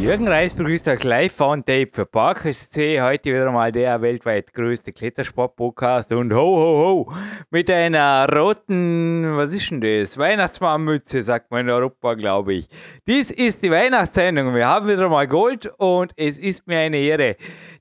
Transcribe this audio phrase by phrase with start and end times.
[0.00, 3.02] Jürgen Reis begrüßt euch live von Tape für ParkSC.
[3.02, 6.12] Heute wieder mal der weltweit größte Klettersport-Podcast.
[6.12, 7.12] Und ho, ho, ho,
[7.50, 10.16] mit einer roten, was ist denn das?
[10.16, 12.68] Weihnachtsmannmütze, sagt man in Europa, glaube ich.
[13.06, 14.54] Dies ist die Weihnachtssendung.
[14.54, 17.36] Wir haben wieder mal Gold und es ist mir eine Ehre,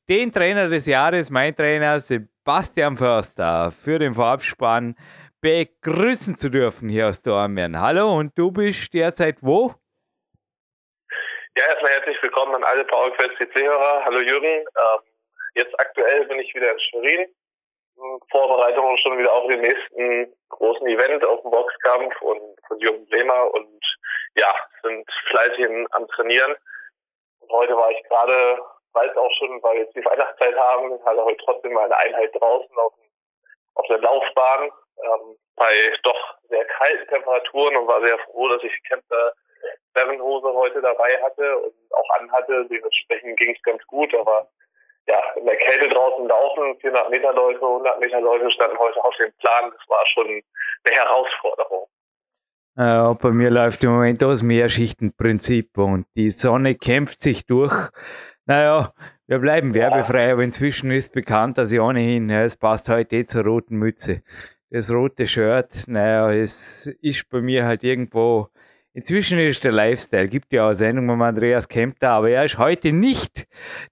[0.09, 4.93] den Trainer des Jahres, mein Trainer Sebastian Förster, für den Vorabspann
[5.39, 7.79] begrüßen zu dürfen hier aus Dormien.
[7.79, 9.73] Hallo und du bist derzeit wo?
[11.59, 14.05] Ja, erstmal herzlich willkommen an alle PowerQuest CC-Hörer.
[14.05, 14.47] Hallo Jürgen.
[14.47, 14.99] Ähm,
[15.55, 17.35] jetzt aktuell bin ich wieder in Schwerin.
[18.31, 23.53] Vorbereitungen schon wieder auf den nächsten großen Event auf dem Boxkampf und von Jürgen Bremer
[23.53, 23.83] und
[24.35, 26.55] ja, sind fleißig am Trainieren.
[27.41, 28.61] Und heute war ich gerade,
[28.93, 32.33] weiß auch schon, weil wir jetzt die Weihnachtszeit haben, hatte heute trotzdem mal eine Einheit
[32.39, 32.93] draußen auf,
[33.75, 34.71] auf der Laufbahn
[35.03, 35.73] ähm, bei
[36.03, 39.33] doch sehr kalten Temperaturen und war sehr froh, dass ich Camper
[39.95, 42.65] Seven-Hose heute dabei hatte und auch anhatte.
[42.69, 44.47] Dementsprechend ging es ganz gut, aber
[45.07, 49.15] ja, in der Kälte draußen laufen, 400 Meter Läufe, 100 Meter Läufe standen heute auf
[49.17, 49.71] dem Plan.
[49.71, 51.87] Das war schon eine Herausforderung.
[52.77, 57.89] Äh, bei mir läuft im Moment das Mehrschichtenprinzip und die Sonne kämpft sich durch.
[58.45, 58.93] Naja,
[59.27, 63.25] wir bleiben werbefrei, aber inzwischen ist bekannt, dass ich ohnehin, ja, es passt heute eh
[63.25, 64.23] zur roten Mütze.
[64.69, 68.49] Das rote Shirt, naja, es ist bei mir halt irgendwo
[68.91, 72.91] Inzwischen ist der Lifestyle, gibt ja auch Sendungen mit Andreas Kempter, aber er ist heute
[72.91, 73.45] nicht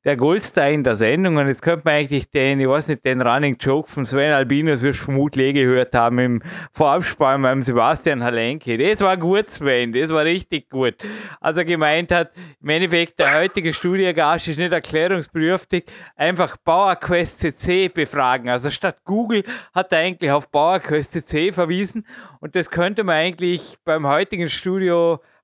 [0.04, 3.22] der Goldstar in der Sendung und jetzt könnte man eigentlich den, ich weiß nicht, den
[3.22, 8.24] Running Joke von Sven Albinus, wirst du vermutlich eh gehört haben, im Vorabspann beim Sebastian
[8.24, 8.76] Halenke.
[8.76, 10.96] Das war gut, Sven, das war richtig gut.
[11.42, 15.86] Also gemeint hat, im Endeffekt, der heutige Studiogast ist nicht erklärungsbedürftig,
[16.16, 18.50] einfach PowerQuest CC befragen.
[18.50, 19.44] Also statt Google
[19.76, 22.04] hat er eigentlich auf PowerQuest CC verwiesen
[22.40, 24.87] und das könnte man eigentlich beim heutigen Studio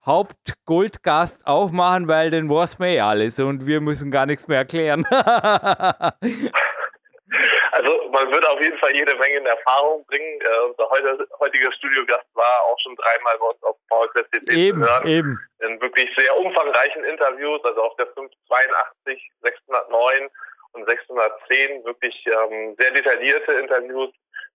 [0.06, 4.58] Hauptgoldgast auch machen, weil den weiß man eh alles und wir müssen gar nichts mehr
[4.58, 5.06] erklären.
[7.72, 10.40] also man wird auf jeden Fall jede Menge in Erfahrung bringen.
[10.44, 14.88] Uh, unser heute, heutiger Studiogast war auch schon dreimal bei uns auf PowerQuest eben, zu
[14.88, 15.08] hören.
[15.08, 15.40] Eben.
[15.60, 20.30] In wirklich sehr umfangreichen Interviews, also auf der 582, 609
[20.74, 24.12] und 610 wirklich ähm, sehr detaillierte Interviews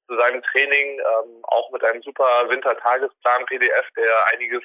[0.09, 4.63] zu seinem Training, ähm, auch mit einem super Wintertagesplan-PDF, der einiges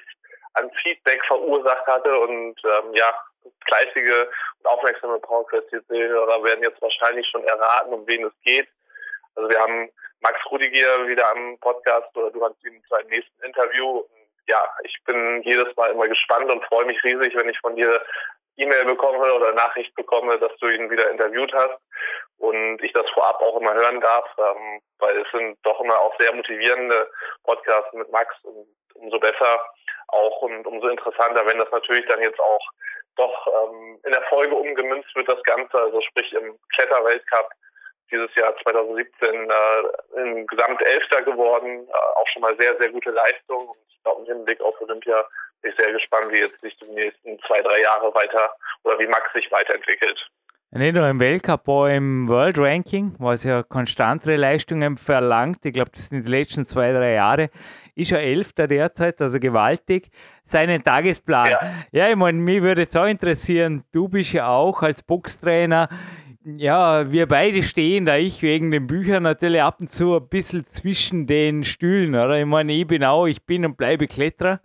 [0.53, 3.13] an Feedback verursacht hatte und ähm, ja,
[3.67, 4.27] fleißige
[4.59, 8.67] und aufmerksame PowerQuest-Hörer werden jetzt wahrscheinlich schon erraten, um wen es geht.
[9.35, 9.89] Also wir haben
[10.21, 14.03] Max Rudiger wieder am Podcast oder du hast ihn zu einem nächsten Interview.
[14.47, 18.03] Ja, ich bin jedes Mal immer gespannt und freue mich riesig, wenn ich von dir
[18.57, 21.79] E-Mail bekomme oder Nachricht bekomme, dass du ihn wieder interviewt hast
[22.37, 26.15] und ich das vorab auch immer hören darf, ähm, weil es sind doch immer auch
[26.19, 27.09] sehr motivierende
[27.43, 29.65] Podcasts mit Max und umso besser
[30.09, 32.69] auch und umso interessanter, wenn das natürlich dann jetzt auch
[33.15, 37.49] doch ähm, in der Folge umgemünzt wird, das Ganze, also sprich im Kletterweltcup
[38.13, 43.11] dieses Jahr 2017 äh, im Gesamt Elfter geworden, äh, auch schon mal sehr, sehr gute
[43.11, 45.25] Leistung und auch im Hinblick auf Olympia
[45.61, 48.53] bin ich sehr gespannt, wie jetzt sich die nächsten zwei, drei Jahre weiter
[48.83, 50.19] oder wie Max sich weiterentwickelt.
[50.75, 55.59] Nicht nur im Weltcup, auch im World Ranking, was ja konstantere Leistungen verlangt.
[55.63, 57.51] Ich glaube, das sind die letzten zwei, drei Jahre.
[57.93, 60.09] Ist er Elfter derzeit, also gewaltig.
[60.43, 61.51] Seinen Tagesplan.
[61.51, 61.59] Ja,
[61.91, 65.89] ja ich meine, mich würde jetzt auch interessieren, du bist ja auch als Boxtrainer
[66.45, 70.65] ja, wir beide stehen da, ich wegen den Büchern natürlich ab und zu ein bisschen
[70.67, 72.39] zwischen den Stühlen, oder?
[72.39, 74.59] Ich meine, ich bin auch, ich bin und bleibe Kletterer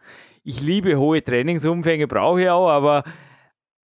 [0.48, 3.04] ich liebe hohe Trainingsumfänge, brauche ich auch, aber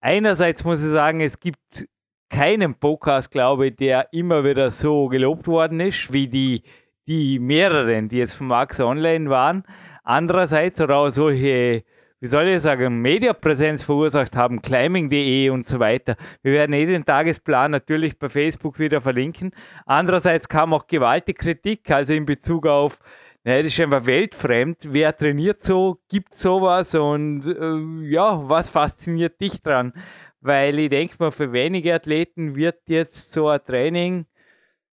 [0.00, 1.86] einerseits muss ich sagen, es gibt
[2.30, 6.62] keinen Podcast, glaube ich, der immer wieder so gelobt worden ist, wie die,
[7.06, 9.64] die mehreren, die jetzt von Max Online waren.
[10.04, 11.84] Andererseits oder auch solche,
[12.24, 16.16] wie soll ich sagen, Mediapräsenz verursacht haben, climbing.de und so weiter.
[16.42, 19.50] Wir werden eh den Tagesplan natürlich bei Facebook wieder verlinken.
[19.84, 22.98] Andererseits kam auch gewaltige Kritik, also in Bezug auf
[23.46, 24.78] Nein, das ist einfach weltfremd.
[24.88, 29.92] Wer trainiert so, gibt sowas und äh, ja, was fasziniert dich dran?
[30.40, 34.24] Weil ich denke mal, für wenige Athleten wird jetzt so ein Training,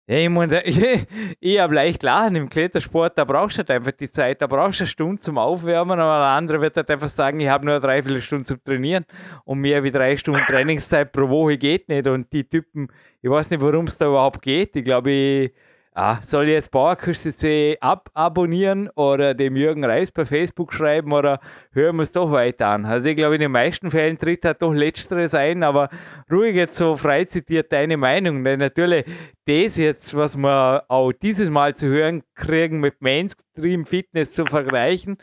[0.06, 0.62] ja, ich meine,
[1.40, 4.80] ich habe leicht lachen im Klettersport, da brauchst du halt einfach die Zeit, da brauchst
[4.80, 7.80] du eine Stunde zum Aufwärmen, aber der andere wird halt einfach sagen, ich habe nur
[7.80, 9.06] drei, vier Stunden zum Trainieren
[9.44, 12.88] und mehr wie drei Stunden Trainingszeit pro Woche geht nicht und die Typen,
[13.22, 15.52] ich weiß nicht, worum es da überhaupt geht, ich glaube, ich
[15.94, 21.40] ah, soll ich jetzt Bauerküste ababonnieren oder dem Jürgen Reis bei Facebook schreiben oder
[21.72, 22.84] hören wir es doch weiter an?
[22.84, 25.88] Also ich glaube, in den meisten Fällen tritt halt doch Letzteres ein, aber
[26.30, 29.06] ruhig jetzt so frei zitiert deine Meinung, denn natürlich
[29.46, 35.16] das jetzt, was wir auch dieses Mal zu hören kriegen, mit Mainstream Fitness zu vergleichen,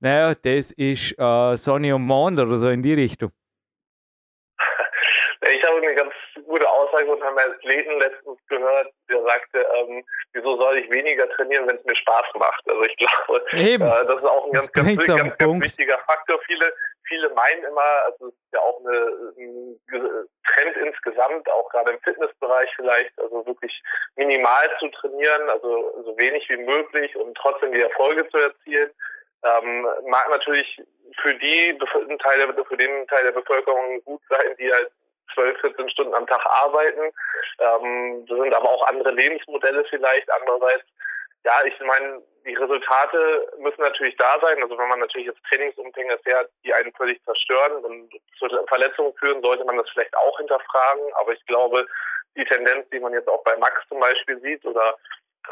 [0.00, 3.30] naja, das ist äh, Sonny und Mond oder so in die Richtung.
[5.48, 6.12] Ich habe eine ganz
[6.44, 11.66] gute Aussage von einem Athleten letztens gehört, der sagte, ähm, wieso soll ich weniger trainieren,
[11.66, 12.62] wenn es mir Spaß macht?
[12.68, 16.38] Also ich glaube, äh, das ist auch ein ganz, ganz, ganz, ganz, ganz wichtiger Faktor.
[16.46, 16.72] Viele,
[17.04, 19.80] viele meinen immer, also es ist ja auch eine, ein
[20.52, 23.82] Trend insgesamt, auch gerade im Fitnessbereich vielleicht, also wirklich
[24.16, 28.90] minimal zu trainieren, also so wenig wie möglich und trotzdem die Erfolge zu erzielen.
[29.44, 30.82] Ähm, mag natürlich
[31.20, 31.78] für die
[32.22, 34.90] Teil der, für den Teil der Bevölkerung gut sein, die halt
[35.34, 37.12] 12, 14 Stunden am Tag arbeiten.
[37.58, 40.30] Ähm, das sind aber auch andere Lebensmodelle vielleicht.
[40.30, 40.84] Andererseits,
[41.44, 44.62] ja, ich meine, die Resultate müssen natürlich da sein.
[44.62, 49.42] Also wenn man natürlich jetzt Trainingsumfänge fährt, die einen völlig zerstören und zu Verletzungen führen,
[49.42, 51.02] sollte man das vielleicht auch hinterfragen.
[51.14, 51.86] Aber ich glaube,
[52.36, 54.96] die Tendenz, die man jetzt auch bei Max zum Beispiel sieht oder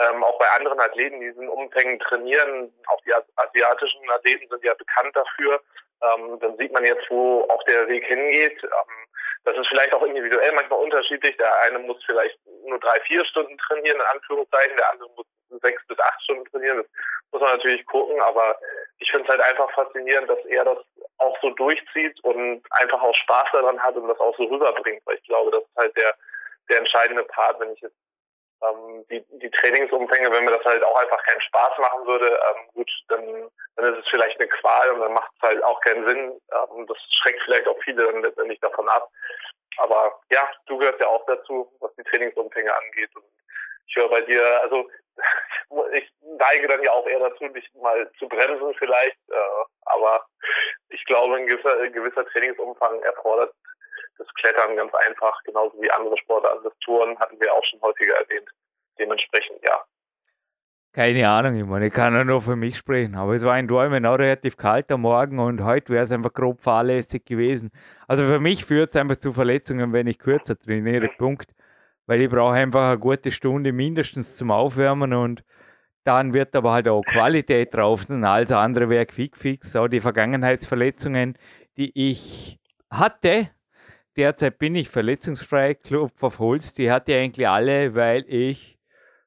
[0.00, 4.75] ähm, auch bei anderen Athleten, die diesen Umfängen trainieren, auch die asiatischen Athleten sind ja
[4.75, 5.61] bekannt dafür,
[6.03, 8.62] ähm, dann sieht man jetzt, wo auch der Weg hingeht.
[8.62, 9.03] Ähm,
[9.44, 11.37] das ist vielleicht auch individuell manchmal unterschiedlich.
[11.37, 15.26] Der eine muss vielleicht nur drei, vier Stunden trainieren, in Anführungszeichen, der andere muss
[15.61, 16.79] sechs bis acht Stunden trainieren.
[16.79, 16.87] Das
[17.32, 18.58] muss man natürlich gucken, aber
[18.99, 20.79] ich finde es halt einfach faszinierend, dass er das
[21.19, 25.17] auch so durchzieht und einfach auch Spaß daran hat und das auch so rüberbringt, weil
[25.17, 26.14] ich glaube, das ist halt der,
[26.70, 27.97] der entscheidende Part, wenn ich jetzt
[28.70, 32.69] ähm, die, die Trainingsumfänge, wenn mir das halt auch einfach keinen Spaß machen würde, ähm,
[32.75, 36.05] gut, dann, dann ist es vielleicht eine Qual und dann macht es halt auch keinen
[36.05, 36.40] Sinn.
[36.52, 39.08] Ähm, das schreckt vielleicht auch viele dann letztendlich davon ab.
[39.78, 43.11] Aber ja, du gehörst ja auch dazu, was die Trainingsumfänge angeht.
[43.14, 43.25] Und
[43.87, 44.88] ich höre bei dir, also
[45.93, 49.19] ich neige dann ja auch eher dazu, dich mal zu bremsen vielleicht.
[49.31, 50.26] Äh, aber
[50.88, 53.52] ich glaube, ein gewisser, ein gewisser Trainingsumfang erfordert
[54.19, 56.64] das Klettern ganz einfach, genauso wie andere Sportarten.
[56.64, 58.49] Das Touren hatten wir auch schon häufiger erwähnt.
[58.99, 59.82] Dementsprechend, ja.
[60.93, 63.16] Keine Ahnung, ich meine, ich kann ja nur für mich sprechen.
[63.16, 66.32] Aber es war in Dortmund auch relativ kalt am Morgen und heute wäre es einfach
[66.32, 67.72] grob fahrlässig gewesen.
[68.06, 71.08] Also für mich führt es einfach zu Verletzungen, wenn ich kürzer trainiere.
[71.19, 71.52] Punkt.
[72.06, 75.43] Weil ich brauche einfach eine gute Stunde mindestens zum Aufwärmen und
[76.05, 78.25] dann wird aber halt auch Qualität drauf sein.
[78.25, 79.75] Alles andere wäre quick fix.
[79.75, 81.37] Auch die Vergangenheitsverletzungen,
[81.76, 83.50] die ich hatte,
[84.16, 85.75] derzeit bin ich verletzungsfrei.
[85.75, 88.78] Club of Holz, die hatte ich eigentlich alle, weil ich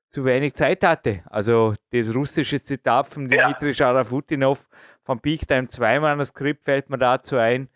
[0.09, 1.21] zu wenig Zeit hatte.
[1.25, 3.73] Also das russische Zitat von Dmitri ja.
[3.73, 4.67] Scharafutinov
[5.03, 7.69] vom Peak Time 2 Manuskript fällt mir dazu ein.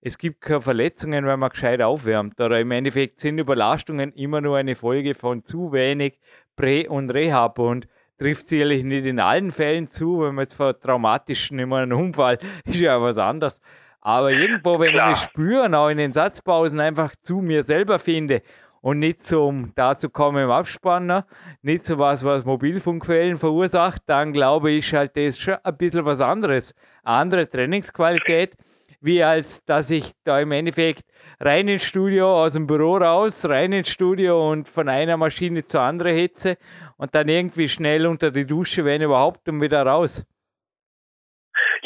[0.00, 2.40] Es gibt keine Verletzungen, wenn man gescheit aufwärmt.
[2.40, 6.20] Oder im Endeffekt sind Überlastungen immer nur eine Folge von zu wenig
[6.54, 7.58] Prä- und Rehab.
[7.58, 11.92] Und trifft sicherlich nicht in allen Fällen zu, wenn man jetzt vor traumatischen immer einen
[11.92, 13.60] Unfall ist ja was anderes.
[14.06, 15.10] Aber irgendwo, wenn Klar.
[15.10, 18.40] ich spüren, auch in den Satzpausen einfach zu mir selber finde
[18.80, 21.26] und nicht zum dazu kommen im Abspanner,
[21.62, 26.04] nicht so was, was Mobilfunkquellen verursacht, dann glaube ich halt, das ist schon ein bisschen
[26.04, 26.72] was anderes.
[27.02, 28.54] Eine andere Trainingsqualität,
[29.00, 31.02] wie als dass ich da im Endeffekt
[31.40, 35.80] rein ins Studio, aus dem Büro raus, rein ins Studio und von einer Maschine zur
[35.80, 36.58] anderen hetze
[36.96, 40.24] und dann irgendwie schnell unter die Dusche, wenn überhaupt, und wieder raus.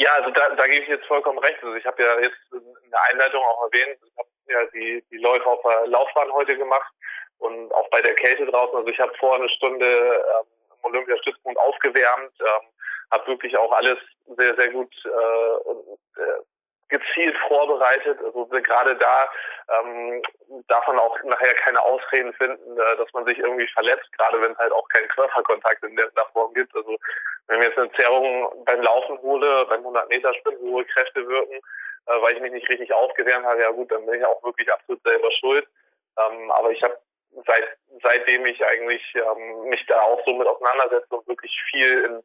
[0.01, 1.61] Ja, also da, da gebe ich jetzt vollkommen recht.
[1.61, 5.17] Also ich habe ja jetzt in der Einleitung auch erwähnt, ich habe ja die, die
[5.17, 6.91] Läufe auf der Laufbahn heute gemacht
[7.37, 8.75] und auch bei der Kälte draußen.
[8.75, 12.67] Also ich habe vor eine Stunde ähm, im Olympiastützpunkt aufgewärmt, ähm,
[13.11, 13.99] habe wirklich auch alles
[14.37, 16.41] sehr, sehr gut äh, und, äh,
[16.91, 18.19] gezielt vorbereitet.
[18.23, 19.29] Also gerade da
[19.79, 20.21] ähm,
[20.67, 24.51] darf man auch nachher keine Ausreden finden, äh, dass man sich irgendwie verletzt, gerade wenn
[24.51, 26.75] es halt auch keinen Körperkontakt in der, Form gibt.
[26.75, 26.97] Also
[27.47, 31.27] wenn mir jetzt eine Zerrung beim Laufen hole, beim 100 Meter Sprint, wo hohe Kräfte
[31.27, 34.43] wirken, äh, weil ich mich nicht richtig aufgewärmt habe, ja gut, dann bin ich auch
[34.43, 35.67] wirklich absolut selber schuld.
[36.17, 36.97] Ähm, aber ich habe
[37.47, 42.23] seit seitdem ich eigentlich ähm, mich da auch so mit auseinandersetze und wirklich viel in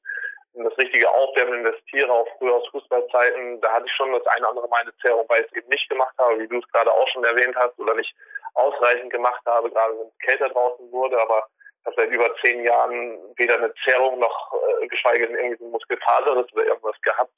[0.56, 4.40] in das richtige Aufwärmen investiere, auch früher aus Fußballzeiten, da hatte ich schon das eine
[4.40, 6.68] oder andere Mal eine Zerrung, weil ich es eben nicht gemacht habe, wie du es
[6.72, 8.14] gerade auch schon erwähnt hast, oder nicht
[8.54, 11.46] ausreichend gemacht habe, gerade wenn es kälter draußen wurde, aber
[11.80, 15.70] ich habe seit über zehn Jahren weder eine Zerrung noch äh, geschweige denn irgendwie ein
[15.70, 17.32] Muskelfaseres oder irgendwas gehabt,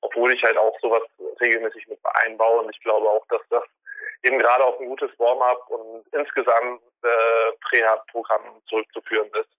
[0.00, 1.02] obwohl ich halt auch sowas
[1.40, 2.62] regelmäßig mit einbaue.
[2.62, 3.62] Und ich glaube auch, dass das
[4.24, 9.50] eben gerade auf ein gutes Warm-up und insgesamt äh, Prähab-Programm zurückzuführen ist.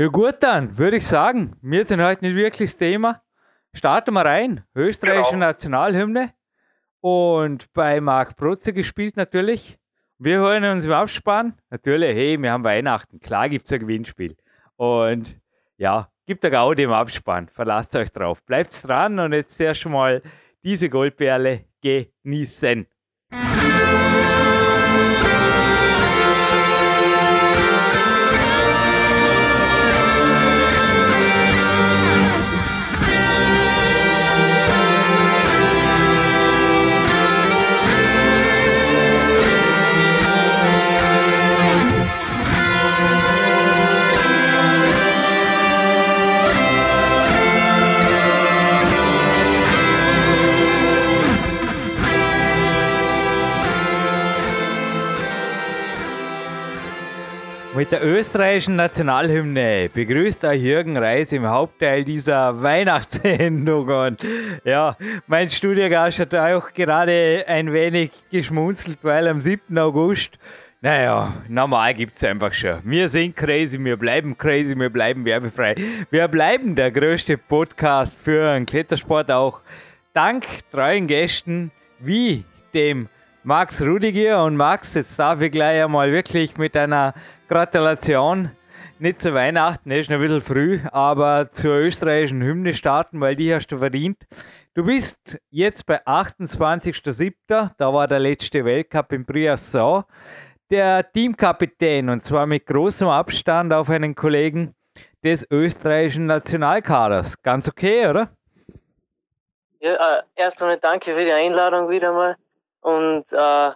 [0.00, 3.20] Ja gut, dann würde ich sagen, wir sind heute nicht wirklich das Thema.
[3.74, 4.62] Starten wir rein.
[4.72, 5.46] Österreichische genau.
[5.46, 6.34] Nationalhymne.
[7.00, 9.76] Und bei Marc Protze gespielt natürlich.
[10.16, 11.54] Wir holen uns im Abspann.
[11.70, 13.18] Natürlich, hey, wir haben Weihnachten.
[13.18, 14.36] Klar gibt es ein Gewinnspiel.
[14.76, 15.36] Und
[15.78, 17.48] ja, gibt der Gaudi im Abspann.
[17.48, 18.40] Verlasst euch drauf.
[18.44, 20.22] Bleibt dran und jetzt erst mal
[20.62, 22.86] diese Goldperle genießen.
[57.78, 63.88] Mit der österreichischen Nationalhymne begrüßt euch Jürgen Reis im Hauptteil dieser Weihnachtssendung.
[63.88, 64.20] Und
[64.64, 64.96] ja,
[65.28, 69.78] mein Studiogast hat auch gerade ein wenig geschmunzelt, weil am 7.
[69.78, 70.40] August,
[70.80, 72.80] naja, normal gibt es einfach schon.
[72.82, 75.76] Wir sind crazy, wir bleiben crazy, wir bleiben werbefrei.
[76.10, 79.60] Wir bleiben der größte Podcast für einen Klettersport auch
[80.14, 81.70] dank treuen Gästen
[82.00, 82.42] wie
[82.74, 83.08] dem
[83.44, 84.42] Max Rudiger.
[84.42, 87.14] Und Max, jetzt darf ich gleich einmal wirklich mit einer
[87.48, 88.50] Gratulation.
[88.98, 93.54] Nicht zu Weihnachten, ist noch ein bisschen früh, aber zur österreichischen Hymne starten, weil die
[93.54, 94.18] hast du verdient.
[94.74, 100.04] Du bist jetzt bei 28.07., da war der letzte Weltcup in Briasau,
[100.70, 104.74] der Teamkapitän und zwar mit großem Abstand auf einen Kollegen
[105.24, 107.40] des österreichischen Nationalkaders.
[107.42, 108.28] Ganz okay, oder?
[109.80, 112.36] Ja, äh, erst einmal danke für die Einladung wieder mal
[112.80, 113.70] und äh,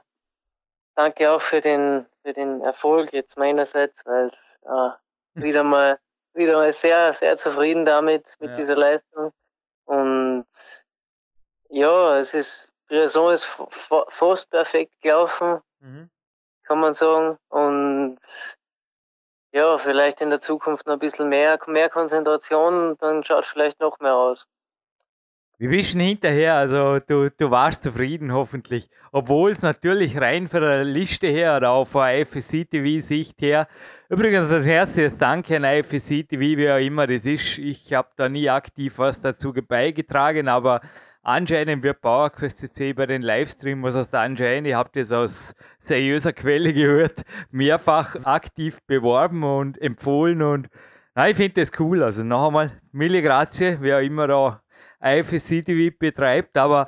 [0.96, 5.98] danke auch für den für den Erfolg jetzt meinerseits, weil es äh, wieder mal
[6.34, 8.56] wieder mal sehr, sehr zufrieden damit, mit ja.
[8.56, 9.32] dieser Leistung.
[9.84, 10.46] Und
[11.68, 13.46] ja, es ist, die Saison ist
[14.08, 16.10] fast perfekt gelaufen, mhm.
[16.64, 17.38] kann man sagen.
[17.48, 18.18] Und
[19.52, 23.80] ja, vielleicht in der Zukunft noch ein bisschen mehr, mehr Konzentration, dann schaut es vielleicht
[23.80, 24.46] noch mehr aus.
[25.68, 26.56] Bist du hinterher?
[26.56, 28.88] Also du, du warst zufrieden hoffentlich.
[29.12, 33.68] Obwohl es natürlich rein von der Liste her oder auch von IFSC TV Sicht her.
[34.08, 37.58] Übrigens das herzliches Danke an IFSC TV, wie auch immer das ist.
[37.58, 40.80] Ich habe da nie aktiv was dazu beigetragen, aber
[41.22, 46.32] anscheinend wird PowerQuest CC bei den Livestream, was heißt anscheinend, ich habe das aus seriöser
[46.32, 50.68] Quelle gehört, mehrfach aktiv beworben und empfohlen und
[51.14, 52.02] na, ich finde das cool.
[52.02, 54.61] Also noch einmal, mille grazie, wer auch immer da
[55.02, 56.86] IFSC TV betreibt, aber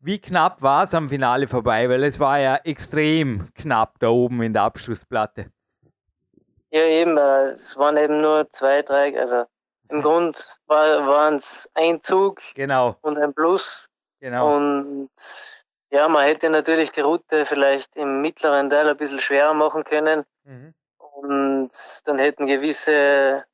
[0.00, 1.88] wie knapp war es am Finale vorbei?
[1.88, 5.50] Weil es war ja extrem knapp da oben in der Abschlussplatte.
[6.70, 9.44] Ja, eben, äh, es waren eben nur zwei, drei, also
[9.88, 12.96] im Grund waren es ein Zug genau.
[13.02, 13.88] und ein Plus.
[14.20, 14.56] Genau.
[14.56, 15.10] Und
[15.90, 20.24] ja, man hätte natürlich die Route vielleicht im mittleren Teil ein bisschen schwerer machen können.
[20.44, 20.74] Mhm.
[20.98, 21.70] Und
[22.06, 23.44] dann hätten gewisse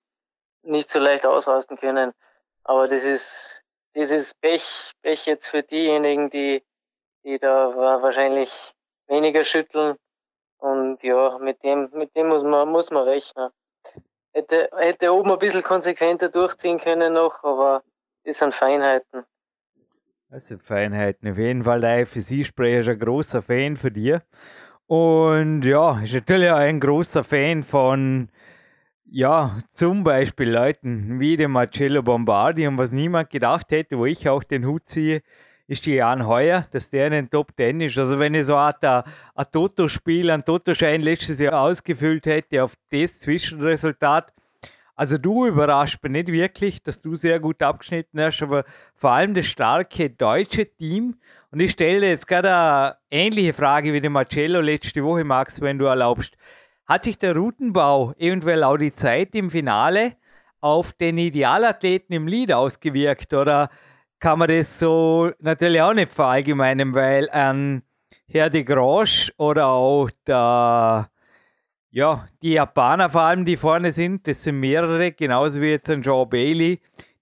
[0.62, 2.12] nicht so leicht ausrasten können.
[2.64, 3.60] Aber das ist
[3.94, 6.62] dieses Pech, Pech jetzt für diejenigen, die,
[7.25, 8.73] die da wahrscheinlich
[9.09, 9.97] weniger schütteln.
[10.59, 13.50] Und ja, mit dem, mit dem muss man, muss man rechnen.
[14.32, 17.82] Hätte, hätte oben ein bisschen konsequenter durchziehen können noch, aber
[18.25, 19.25] das sind Feinheiten.
[20.28, 21.32] Das sind Feinheiten.
[21.32, 24.23] Auf jeden Fall der IFSC-Sprecher ist ein großer Fan für dir.
[24.87, 28.28] Und ja, ist natürlich auch ein großer Fan von
[29.12, 34.29] ja, zum Beispiel Leuten wie dem Marcello Bombardi und was niemand gedacht hätte, wo ich
[34.29, 35.23] auch den Hut ziehe,
[35.67, 37.99] ist die Jan Heuer, dass der in den Top Ten ist.
[37.99, 42.75] Also wenn ich so eine Art ein Toto-Spiel, ein Toto-Schein letztes Jahr ausgefüllt hätte auf
[42.90, 44.33] das Zwischenresultat,
[44.97, 48.64] also du überrascht mich nicht wirklich, dass du sehr gut abgeschnitten hast, aber
[48.95, 51.17] vor allem das starke deutsche Team.
[51.50, 55.79] Und ich stelle jetzt gerade eine ähnliche Frage wie dem Marcello letzte Woche, Max, wenn
[55.79, 56.37] du erlaubst.
[56.90, 60.16] Hat sich der Routenbau eventuell auch die Zeit im Finale
[60.61, 63.70] auf den Idealathleten im Lied ausgewirkt oder
[64.18, 67.85] kann man das so natürlich auch nicht verallgemeinern, weil ein
[68.26, 71.11] Herr de Grosch oder auch der,
[71.92, 76.02] ja, die Japaner vor allem, die vorne sind, das sind mehrere, genauso wie jetzt ein
[76.02, 76.80] Joe Bailey,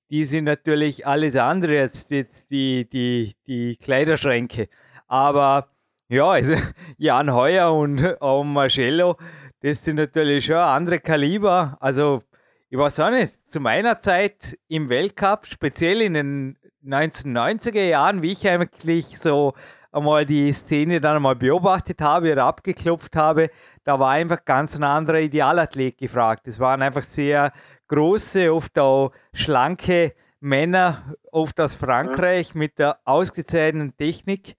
[0.08, 4.70] die sind natürlich alles andere als jetzt die, die, die Kleiderschränke.
[5.08, 5.68] Aber
[6.08, 6.54] ja, also
[6.96, 9.18] Jan Heuer und auch Marcello,
[9.60, 11.76] das sind natürlich schon andere Kaliber.
[11.80, 12.22] Also,
[12.70, 18.32] ich weiß auch nicht, zu meiner Zeit im Weltcup, speziell in den 1990er Jahren, wie
[18.32, 19.54] ich eigentlich so
[19.90, 23.50] einmal die Szene dann einmal beobachtet habe oder abgeklopft habe,
[23.84, 26.46] da war einfach ganz ein anderer Idealathlet gefragt.
[26.46, 27.52] Es waren einfach sehr
[27.88, 34.56] große, oft auch schlanke Männer, oft aus Frankreich mit der ausgezeichneten Technik.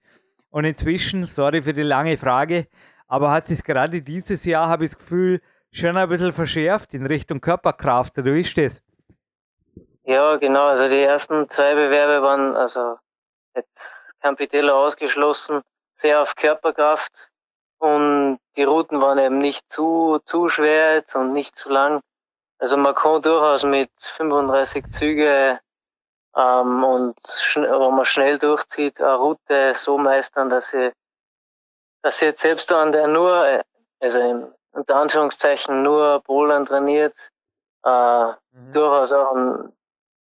[0.50, 2.66] Und inzwischen, sorry für die lange Frage,
[3.10, 5.40] aber hat sich gerade dieses Jahr, habe ich das Gefühl,
[5.72, 8.80] schon ein bisschen verschärft in Richtung Körperkraft, oder wie ist das?
[10.04, 10.66] Ja, genau.
[10.66, 12.98] Also die ersten zwei Bewerbe waren, also
[13.54, 15.62] jetzt Campitello ausgeschlossen,
[15.94, 17.30] sehr auf Körperkraft
[17.78, 22.00] und die Routen waren eben nicht zu, zu schwer jetzt und nicht zu lang.
[22.58, 25.58] Also man kann durchaus mit 35 Züge
[26.36, 27.16] ähm, und
[27.56, 30.92] wenn man schnell durchzieht, eine Route so meistern, dass sie,
[32.02, 33.62] dass jetzt selbst an der nur,
[34.00, 37.14] also im, unter Anführungszeichen nur Bowlern trainiert,
[37.84, 38.72] äh, mhm.
[38.72, 39.72] durchaus auch ein,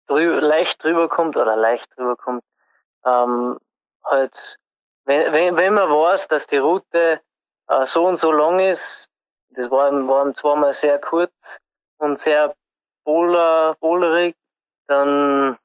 [0.06, 2.42] drü leicht drüber kommt oder leicht drüber kommt.
[3.04, 3.58] Ähm,
[4.04, 4.58] halt,
[5.04, 7.20] wenn, wenn, wenn man weiß, dass die Route
[7.68, 9.08] äh, so und so lang ist,
[9.50, 11.60] das war, war zweimal sehr kurz
[11.98, 12.54] und sehr
[13.04, 14.36] bowler, bowlerig,
[14.86, 15.58] dann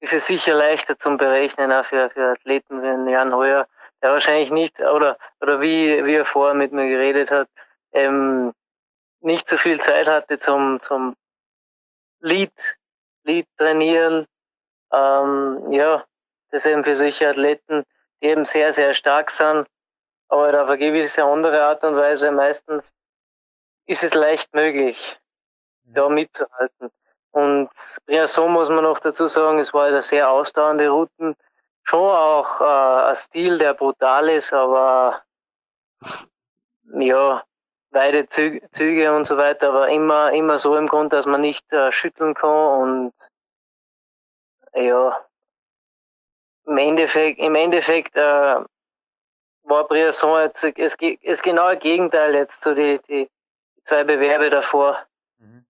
[0.00, 3.66] ist es sicher leichter zum Berechnen auch für, für Athleten wie Jan Heuer,
[4.02, 7.48] der wahrscheinlich nicht, oder, oder wie, wie er vorher mit mir geredet hat,
[7.92, 8.52] ähm,
[9.20, 11.16] nicht so viel Zeit hatte zum, zum
[12.20, 12.52] Lied,
[13.24, 14.26] Lied trainieren.
[14.92, 16.04] Ähm, ja,
[16.50, 17.84] das eben für solche Athleten,
[18.22, 19.66] die eben sehr, sehr stark sind,
[20.28, 22.92] aber auf eine gewisse andere Art und Weise meistens
[23.86, 25.18] ist es leicht möglich,
[25.84, 26.90] da mitzuhalten.
[27.30, 27.70] Und
[28.08, 31.36] ja, so muss man noch dazu sagen, es war eine sehr ausdauernde Routen.
[31.88, 35.22] Schon auch äh, ein Stil, der brutal ist, aber
[37.00, 37.42] ja,
[37.92, 41.72] weite Züge, Züge und so weiter, aber immer, immer so im Grund, dass man nicht
[41.72, 43.14] äh, schütteln kann und
[44.74, 45.18] ja,
[46.66, 48.56] im Endeffekt, im Endeffekt äh,
[49.62, 53.30] war Briasson jetzt das, das genaue Gegenteil jetzt zu die, die
[53.84, 55.06] zwei Bewerbe davor.
[55.38, 55.64] Mhm.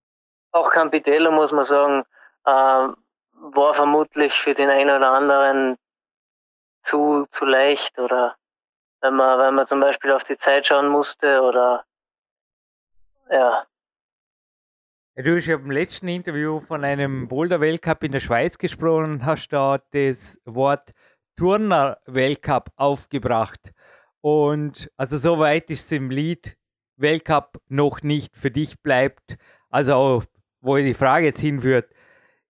[0.50, 2.04] Auch Campitello, muss man sagen,
[2.44, 2.88] äh,
[3.34, 5.78] war vermutlich für den einen oder anderen
[6.82, 8.36] zu, zu leicht oder
[9.00, 11.84] wenn man, wenn man zum Beispiel auf die Zeit schauen musste oder
[13.30, 13.66] ja.
[15.16, 19.48] Du hast ja im letzten Interview von einem Boulder-Weltcup in der Schweiz gesprochen und hast
[19.48, 20.92] da das Wort
[21.36, 23.72] Turner-Weltcup aufgebracht.
[24.20, 26.56] Und also soweit ist es im Lied
[26.96, 29.36] Weltcup noch nicht für dich bleibt.
[29.70, 30.22] Also
[30.60, 31.92] wo die Frage jetzt hinführt,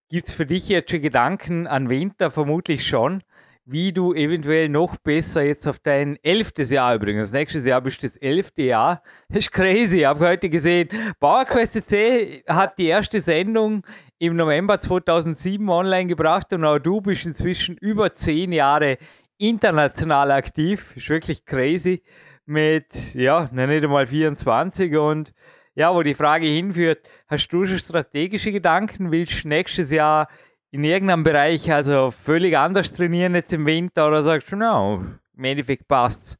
[0.08, 2.30] gibt es für dich jetzt schon Gedanken an Winter?
[2.30, 3.22] Vermutlich schon
[3.70, 7.32] wie du eventuell noch besser jetzt auf dein elftes Jahr übrigens.
[7.32, 9.02] Nächstes Jahr bist du das elfte Jahr.
[9.28, 9.98] Das ist crazy.
[9.98, 10.88] Ich habe heute gesehen,
[11.20, 13.84] PowerQuest C hat die erste Sendung
[14.18, 18.96] im November 2007 online gebracht und auch du bist inzwischen über zehn Jahre
[19.36, 20.92] international aktiv.
[20.94, 22.02] Das ist wirklich crazy.
[22.46, 25.34] Mit, ja, nicht einmal 24 und
[25.74, 29.12] ja, wo die Frage hinführt, hast du schon strategische Gedanken?
[29.12, 30.28] Willst du nächstes Jahr
[30.70, 35.04] in irgendeinem Bereich also völlig anders trainieren jetzt im Winter oder sagst du, no,
[35.36, 36.38] im Endeffekt passt's?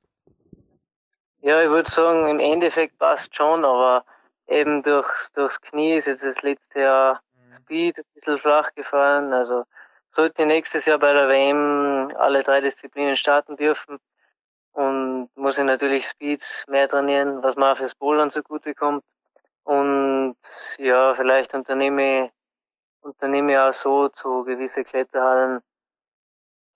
[1.41, 4.05] Ja, ich würde sagen, im Endeffekt passt schon, aber
[4.49, 7.55] eben durchs, durchs Knie ist jetzt das letzte Jahr mhm.
[7.55, 9.33] Speed ein bisschen flach gefallen.
[9.33, 9.65] Also
[10.11, 13.99] sollte nächstes Jahr bei der WM alle drei Disziplinen starten dürfen
[14.73, 19.05] und muss ich natürlich Speed mehr trainieren, was mir auch fürs Bouldern zugute kommt.
[19.65, 20.37] Und
[20.79, 22.31] ja, vielleicht unternehme ich
[23.03, 25.63] unternehme ja so zu gewisse Kletterhallen,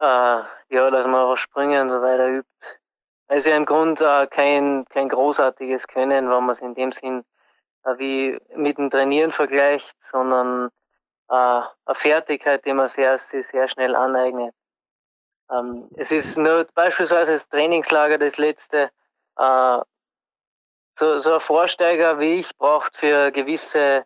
[0.00, 2.80] äh, ja, dass man auch Sprünge und so weiter übt.
[3.28, 7.24] Also im Grunde äh, kein, kein großartiges Können, wenn man es in dem Sinn
[7.84, 10.70] äh, wie mit dem Trainieren vergleicht, sondern
[11.28, 14.54] äh, eine Fertigkeit, die man sehr, sehr schnell aneignet.
[15.50, 18.90] Ähm, es ist nur beispielsweise das Trainingslager das letzte,
[19.36, 19.78] äh,
[20.94, 24.04] so, so ein Vorsteiger wie ich braucht für gewisse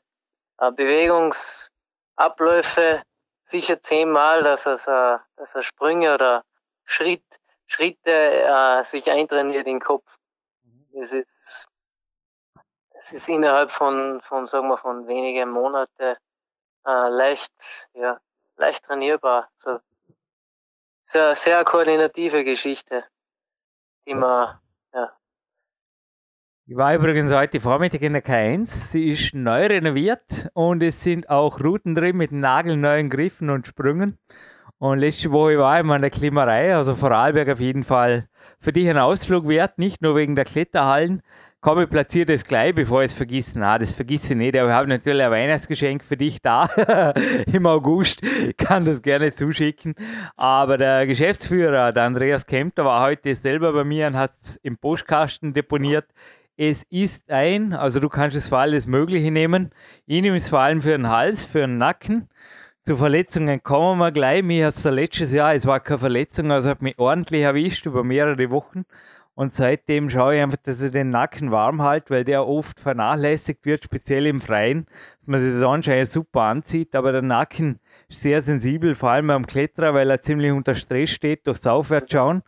[0.59, 1.70] äh, Bewegungs-
[2.16, 3.02] Abläufe
[3.44, 6.44] sicher zehnmal, dass er, dass er Sprünge oder
[6.85, 7.24] Schritt,
[7.66, 10.16] Schritte äh, sich eintrainiert in den Kopf.
[10.62, 11.00] Mhm.
[11.00, 11.68] Es ist,
[12.90, 16.16] es ist innerhalb von, von, sagen wir, von wenigen Monaten
[16.87, 18.18] äh, leicht, ja,
[18.57, 19.48] leicht trainierbar.
[19.59, 19.81] So,
[21.05, 23.05] sehr, sehr koordinative Geschichte,
[24.07, 24.59] die man,
[26.68, 28.66] ich war übrigens heute Vormittag in der K1.
[28.66, 34.18] Sie ist neu renoviert und es sind auch Routen drin mit nagelneuen Griffen und Sprüngen.
[34.79, 38.72] Und letzte Woche war ich mal in der Klimarei, also Vorarlberg auf jeden Fall für
[38.72, 41.22] dich ein Ausflug wert, nicht nur wegen der Kletterhallen.
[41.61, 43.61] Komm, ich platziere das gleich, bevor ich es vergesse.
[43.61, 46.64] Na, das vergesse ich nicht, aber ich habe natürlich ein Weihnachtsgeschenk für dich da
[47.46, 48.24] im August.
[48.24, 49.94] Ich kann das gerne zuschicken.
[50.37, 54.76] Aber der Geschäftsführer, der Andreas Kempter, war heute selber bei mir und hat es im
[54.76, 56.07] Postkasten deponiert.
[56.59, 59.71] Es ist ein, also du kannst es für alles Mögliche nehmen.
[60.07, 62.31] Ich nehme es vor allem für den Hals, für den Nacken.
[62.83, 64.42] Zu Verletzungen kommen wir gleich.
[64.42, 68.05] Mir hat es letztes Jahr, es war keine Verletzung, also hat mich ordentlich erwischt über
[68.05, 68.87] mehrere Wochen.
[69.35, 73.66] Und seitdem schaue ich einfach, dass ich den Nacken warm halte, weil der oft vernachlässigt
[73.66, 74.87] wird, speziell im Freien.
[75.27, 79.47] Man sich das anscheinend super anzieht, aber der Nacken ist sehr sensibel, vor allem beim
[79.47, 82.42] Kletterer, weil er ziemlich unter Stress steht durchs Aufwärtsschauen.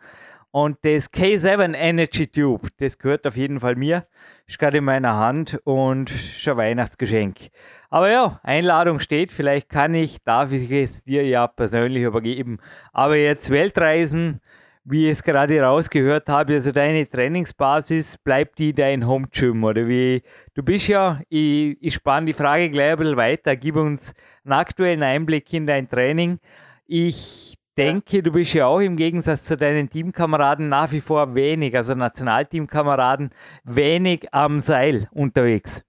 [0.61, 4.09] Und das K7 Energy Tube, das gehört auf jeden Fall mir,
[4.49, 7.51] ist gerade in meiner Hand und ist ein Weihnachtsgeschenk.
[7.91, 12.59] Aber ja, Einladung steht, vielleicht kann ich, darf ich es dir ja persönlich übergeben.
[12.93, 14.41] Aber jetzt Weltreisen,
[14.83, 19.87] wie ich es gerade rausgehört habe, also deine Trainingsbasis, bleibt die dein Home Gym oder
[19.87, 20.25] wie?
[20.55, 24.55] Du bist ja, ich, ich spanne die Frage gleich ein bisschen weiter, gib uns einen
[24.55, 26.41] aktuellen Einblick in dein Training.
[26.89, 31.75] Ich denke, du bist ja auch im Gegensatz zu deinen Teamkameraden nach wie vor wenig,
[31.77, 33.31] also Nationalteamkameraden,
[33.65, 35.85] wenig am Seil unterwegs.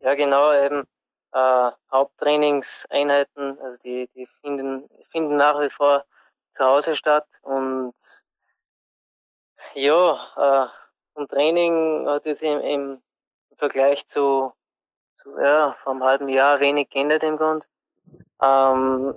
[0.00, 0.84] Ja, genau, eben
[1.32, 6.04] äh, Haupttrainingseinheiten, also die, die finden, finden nach wie vor
[6.54, 7.94] zu Hause statt und
[9.74, 10.68] ja, äh,
[11.14, 13.02] vom Training hat es im, im
[13.56, 14.52] Vergleich zu,
[15.22, 17.64] zu ja, vor einem halben Jahr wenig geändert im Grund.
[18.42, 19.14] Ähm,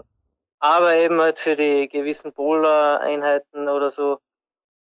[0.60, 4.20] aber eben halt für die gewissen Bowler-Einheiten oder so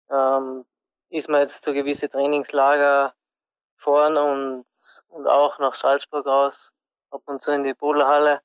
[0.09, 0.65] ähm,
[1.09, 3.13] ist man jetzt zu gewisse Trainingslager
[3.77, 4.65] fahren und,
[5.09, 6.73] und auch nach Salzburg raus,
[7.11, 8.41] ab und zu in die Bowlerhalle.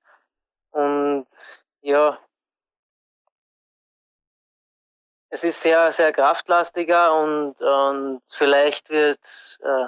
[0.71, 1.27] Und
[1.81, 2.19] ja,
[5.31, 9.87] es ist sehr, sehr kraftlastiger und, und vielleicht wird äh,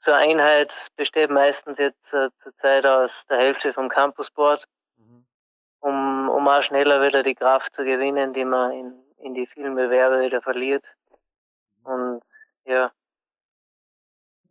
[0.00, 4.64] so eine Einheit besteht meistens jetzt äh, zurzeit aus der Hälfte vom Campusboard
[6.48, 10.42] auch schneller wieder die Kraft zu gewinnen, die man in, in die vielen Bewerbe wieder
[10.42, 10.84] verliert.
[11.84, 12.22] Und
[12.64, 12.90] ja.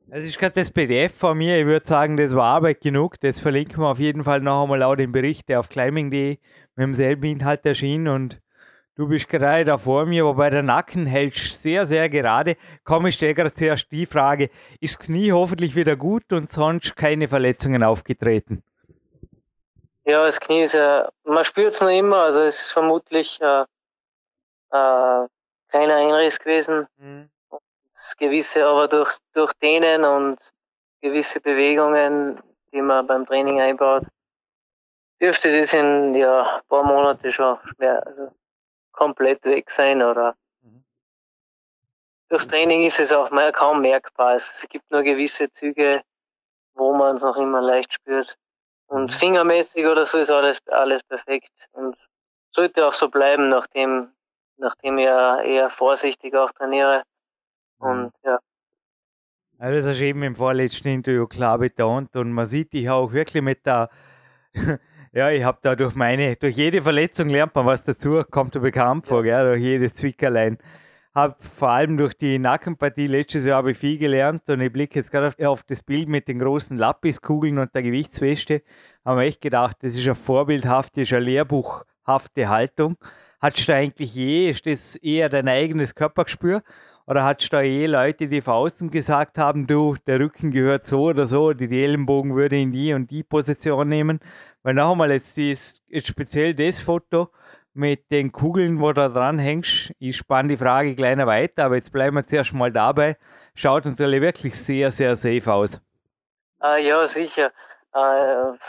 [0.10, 1.60] Es ist gerade das PDF von mir.
[1.60, 3.20] Ich würde sagen, das war Arbeit genug.
[3.20, 6.40] Das verlinken wir auf jeden Fall noch einmal auch den Bericht, der auf climbing.de mit
[6.78, 8.08] demselben Inhalt erschien.
[8.08, 8.40] Und
[8.96, 12.56] du bist gerade da vor mir, wobei der Nacken hält sehr, sehr gerade.
[12.86, 16.96] Komm, ich stelle gerade zuerst die Frage: Ist das Knie hoffentlich wieder gut und sonst
[16.96, 18.64] keine Verletzungen aufgetreten?
[20.08, 23.64] Ja, das Knie ist ja, man spürt es noch immer, also es ist vermutlich äh,
[24.72, 25.28] äh,
[25.68, 26.88] kein Einriss gewesen.
[26.96, 27.30] Mhm.
[27.92, 30.38] Das gewisse aber durch, durch Dehnen und
[31.02, 32.42] gewisse Bewegungen,
[32.72, 34.04] die man beim Training einbaut,
[35.20, 38.32] dürfte das in ja, ein paar Monate schon mehr, also
[38.94, 40.86] komplett weg sein oder mhm.
[42.30, 44.36] durchs Training ist es auch mehr, kaum merkbar.
[44.36, 46.02] Es gibt nur gewisse Züge,
[46.76, 48.38] wo man es noch immer leicht spürt.
[48.88, 51.52] Und fingermäßig oder so ist alles, alles perfekt.
[51.74, 51.96] Und
[52.52, 54.10] sollte auch so bleiben, nachdem,
[54.58, 57.04] nachdem ich eher vorsichtig auch trainiere.
[57.80, 57.88] Mhm.
[57.88, 58.40] Und ja.
[59.60, 63.12] Also das hast du eben im vorletzten Interview klar betont und man sieht dich auch
[63.12, 63.90] wirklich mit der,
[65.14, 68.60] ja, ich habe da durch meine, durch jede Verletzung lernt man was dazu, kommt dir
[68.60, 70.60] bekannt vor, gell, durch jedes Zwickerlein
[71.18, 75.00] habe vor allem durch die Nackenpartie letztes Jahr habe ich viel gelernt und ich blicke
[75.00, 78.62] jetzt gerade auf, auf, das Bild mit den großen Lapiskugeln und der Gewichtsweste.
[79.04, 82.98] Haben wir echt gedacht, das ist eine vorbildhafte, ist eine lehrbuchhafte Haltung.
[83.42, 86.62] Hattest du eigentlich je, ist das eher dein eigenes Körpergespür?
[87.08, 90.86] Oder hattest du da je Leute, die von außen gesagt haben, du, der Rücken gehört
[90.86, 94.20] so oder so, die, die Ellenbogen würde in die und die Position nehmen?
[94.62, 97.30] Weil noch einmal jetzt, jetzt speziell das Foto,
[97.78, 99.92] mit den Kugeln, wo du dran hängst.
[100.00, 103.18] Ich spanne die Frage gleich weiter, aber jetzt bleiben wir zuerst mal dabei.
[103.56, 105.80] Schaut natürlich wirklich sehr, sehr safe aus.
[106.60, 107.52] Ah, ja, sicher.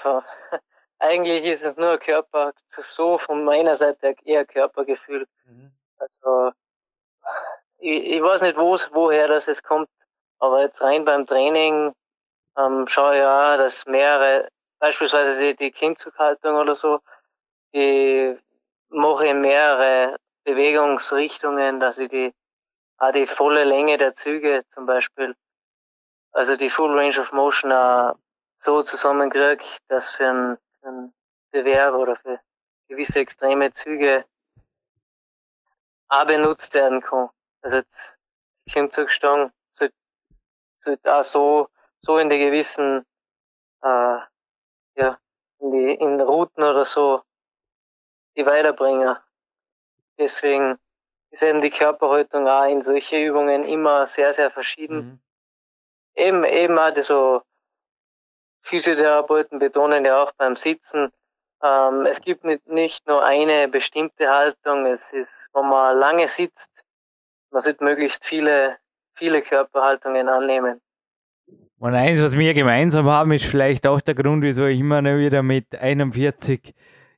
[0.02, 0.22] So.
[1.00, 5.26] Eigentlich ist es nur Körper, so von meiner Seite eher Körpergefühl.
[5.44, 5.70] Mhm.
[5.98, 6.52] Also,
[7.78, 9.88] ich, ich, weiß nicht, woher das es kommt,
[10.38, 11.94] aber jetzt rein beim Training
[12.58, 14.48] ähm, schaue ich ja, dass mehrere,
[14.80, 17.00] beispielsweise die, die Klimmzughaltung oder so,
[17.72, 18.36] die
[18.90, 22.34] mache ich mehrere Bewegungsrichtungen, dass ich die,
[22.98, 25.34] auch die volle Länge der Züge zum Beispiel,
[26.32, 28.16] also die Full Range of Motion auch
[28.56, 31.14] so zusammenkriege, dass für einen, für einen
[31.50, 32.40] Bewerb oder für
[32.88, 34.24] gewisse extreme Züge
[36.08, 37.28] auch benutzt werden kann.
[37.62, 38.18] Also jetzt
[38.70, 39.94] Klimmzugstangen sollte,
[40.76, 41.68] sollte auch so,
[42.00, 43.04] so in die gewissen,
[43.82, 44.18] äh,
[44.96, 45.18] ja,
[45.58, 47.22] in die, in Routen oder so
[48.38, 49.22] die Weiterbringer.
[50.18, 50.78] Deswegen
[51.30, 54.96] ist eben die Körperhaltung auch in solche Übungen immer sehr, sehr verschieden.
[54.96, 55.20] Mhm.
[56.14, 57.42] Eben, eben auch so
[58.62, 61.10] Physiotherapeuten betonen ja auch beim Sitzen,
[61.62, 66.70] ähm, es gibt nicht, nicht nur eine bestimmte Haltung, es ist, wenn man lange sitzt,
[67.50, 68.76] man sollte möglichst viele,
[69.14, 70.80] viele Körperhaltungen annehmen.
[71.78, 75.42] Und eins, was wir gemeinsam haben, ist vielleicht auch der Grund, wieso ich immer wieder
[75.42, 76.74] mit 41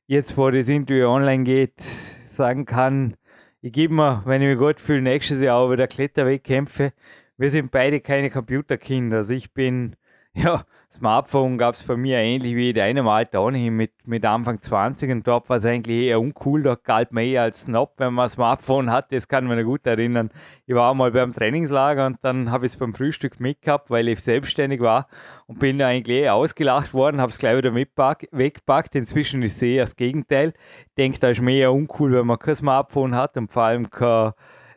[0.07, 3.15] jetzt, wo das Interview online geht, sagen kann,
[3.61, 6.93] ich gebe mir, wenn ich mich gut fühle, nächstes Jahr wieder Kletterwettkämpfe.
[7.37, 9.17] Wir sind beide keine Computerkinder.
[9.17, 9.95] Also ich bin,
[10.33, 14.61] ja, Smartphone gab es bei mir ähnlich wie in deinem Alter ohnehin mit, mit Anfang
[14.61, 18.13] 20 und dort war es eigentlich eher uncool, da galt man eher als Snob, wenn
[18.13, 20.31] man ein Smartphone hat, das kann man mich gut erinnern.
[20.65, 24.19] Ich war mal beim Trainingslager und dann habe ich es beim Frühstück mitgehabt, weil ich
[24.19, 25.07] selbstständig war
[25.47, 28.93] und bin da eigentlich eher ausgelacht worden, habe es gleich wieder weggepackt.
[28.95, 30.53] Inzwischen ist es eher das Gegenteil.
[30.87, 33.89] Ich denke, da ist mir eher uncool, wenn man kein Smartphone hat und vor allem
[33.89, 34.33] kein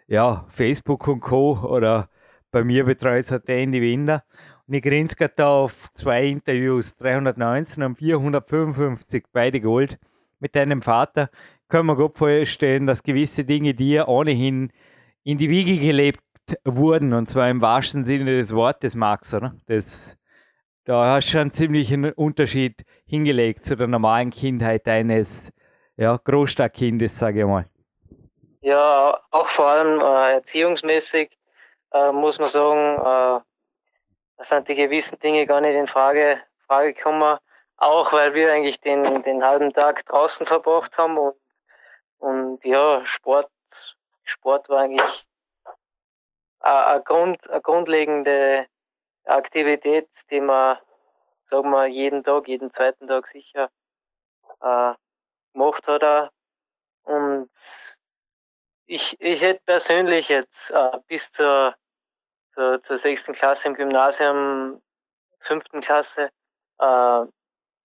[0.07, 1.59] ja, Facebook und Co.
[1.59, 2.09] oder
[2.51, 4.23] bei mir betreut es hat der Andy Winder.
[4.67, 9.99] Gerade da auf zwei Interviews, 319 und 455, beide Gold
[10.41, 11.29] mit deinem Vater.
[11.69, 14.73] Können wir gut vorstellen, dass gewisse Dinge dir ohnehin
[15.23, 16.21] in die Wiege gelebt
[16.65, 19.55] wurden, und zwar im wahrsten Sinne des Wortes, Max, oder?
[19.67, 20.17] Das,
[20.85, 25.53] da hast du einen ziemlichen Unterschied hingelegt zu der normalen Kindheit deines
[25.97, 27.67] ja, Großstadtkindes, sage ich mal.
[28.61, 31.31] Ja, auch vor allem äh, erziehungsmäßig
[31.93, 33.41] äh, muss man sagen, äh,
[34.37, 37.39] da sind die gewissen Dinge gar nicht in Frage, Frage gekommen.
[37.77, 41.37] Auch weil wir eigentlich den, den halben Tag draußen verbracht haben und,
[42.19, 43.51] und ja, Sport,
[44.23, 45.27] Sport war eigentlich
[46.61, 48.67] eine, Grund, eine grundlegende
[49.25, 50.79] Aktivität, die man,
[51.47, 53.71] sagen wir, jeden Tag, jeden zweiten Tag sicher
[54.61, 54.95] äh,
[55.53, 56.31] gemacht hat.
[57.03, 57.51] Und
[58.87, 61.75] ich, ich hätte persönlich jetzt äh, bis zur
[62.55, 64.81] zur, zur sechsten Klasse im Gymnasium,
[65.41, 66.31] fünften Klasse.
[66.79, 67.25] Äh,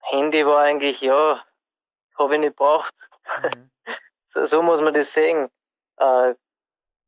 [0.01, 1.43] Handy war eigentlich, ja,
[2.17, 2.93] habe ich nicht braucht.
[3.43, 3.69] Mhm.
[4.29, 5.49] so, so, muss man das sehen.
[5.97, 6.35] Äh,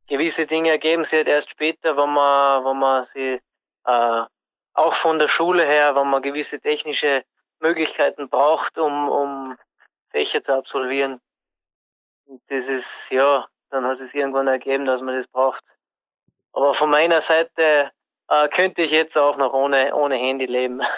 [0.08, 3.42] gewisse Dinge ergeben sich halt erst später, wenn man, wenn man sie
[3.86, 4.26] äh,
[4.74, 7.24] auch von der Schule her, wenn man gewisse technische
[7.60, 9.58] Möglichkeiten braucht, um, um
[10.10, 11.22] Fächer zu absolvieren.
[12.26, 15.64] Und das ist, ja, dann hat es irgendwann ergeben, dass man das braucht.
[16.54, 17.92] Aber von meiner Seite
[18.30, 20.82] äh, könnte ich jetzt auch noch ohne, ohne Handy leben.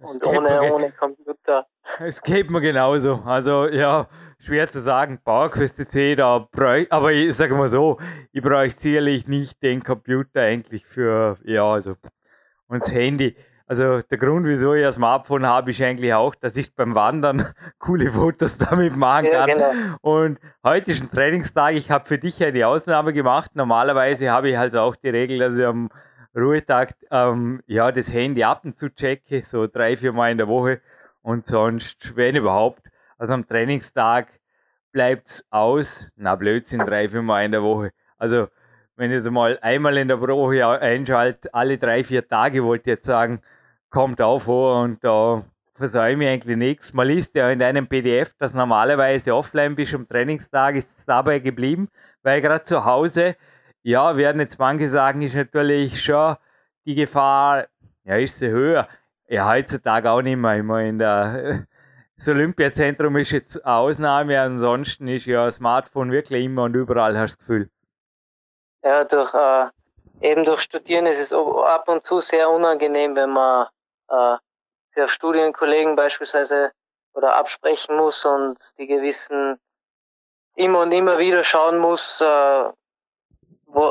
[0.00, 1.66] Und ohne, ohne Computer.
[1.98, 3.20] Es geht mir genauso.
[3.24, 4.06] Also ja,
[4.38, 7.98] schwer zu sagen, PowerQuest C, da bräuchte, aber ich sage mal so,
[8.32, 11.96] ich bräuchte sicherlich nicht den Computer eigentlich für, ja, also,
[12.68, 13.36] und das Handy.
[13.70, 17.52] Also der Grund, wieso ich ein Smartphone habe, ist eigentlich auch, dass ich beim Wandern
[17.78, 19.48] coole Fotos damit machen kann.
[19.48, 19.96] Ja, genau.
[20.00, 21.74] Und heute ist ein Trainingstag.
[21.74, 23.50] Ich habe für dich eine Ausnahme gemacht.
[23.54, 25.90] Normalerweise habe ich halt auch die Regel, dass ich am
[26.34, 30.48] Ruhetag ähm, ja, das Handy ab und zu checke, so drei, vier Mal in der
[30.48, 30.80] Woche.
[31.20, 34.28] Und sonst, wenn überhaupt, also am Trainingstag
[34.92, 36.10] bleibt es aus.
[36.16, 37.90] Na, Blödsinn, drei, vier Mal in der Woche.
[38.16, 38.48] Also
[38.96, 42.96] wenn ich es mal einmal in der Woche einschalte, alle drei, vier Tage, wollte ich
[42.96, 43.42] jetzt sagen,
[43.90, 46.92] kommt auch vor und da versäume ich eigentlich nichts.
[46.92, 51.38] Man liest ja in einem PDF, dass normalerweise offline bist am Trainingstag, ist es dabei
[51.38, 51.88] geblieben,
[52.22, 53.36] weil gerade zu Hause,
[53.82, 56.36] ja, werden jetzt manche sagen, ist natürlich schon
[56.84, 57.66] die Gefahr,
[58.04, 58.88] ja, ist sie höher.
[59.28, 60.56] Ja, heutzutage auch nicht mehr.
[60.56, 61.66] Immer in der,
[62.16, 67.36] das Olympiazentrum ist jetzt eine Ausnahme, ansonsten ist ja Smartphone wirklich immer und überall, hast
[67.36, 67.70] du das Gefühl.
[68.82, 69.66] Ja, durch, äh,
[70.20, 73.66] eben durch Studieren ist es ab und zu sehr unangenehm, wenn man
[74.08, 74.36] äh,
[74.96, 76.72] der Studienkollegen beispielsweise
[77.14, 79.58] oder absprechen muss und die gewissen
[80.54, 82.64] immer und immer wieder schauen muss, äh,
[83.66, 83.82] wo,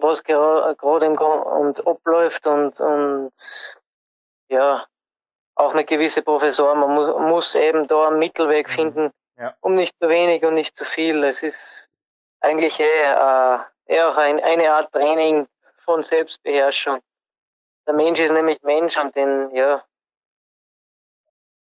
[0.00, 3.32] was gerade im Grund abläuft und, und
[4.48, 4.86] ja,
[5.54, 6.74] auch eine gewisse Professor.
[6.74, 8.72] Man muss, muss eben da einen Mittelweg mhm.
[8.72, 9.54] finden, ja.
[9.60, 11.24] um nicht zu wenig und nicht zu viel.
[11.24, 11.90] Es ist
[12.40, 15.46] eigentlich eher, äh, eher auch ein, eine Art Training
[15.84, 17.00] von Selbstbeherrschung.
[17.86, 19.82] Der Mensch ist nämlich Mensch und den, ja,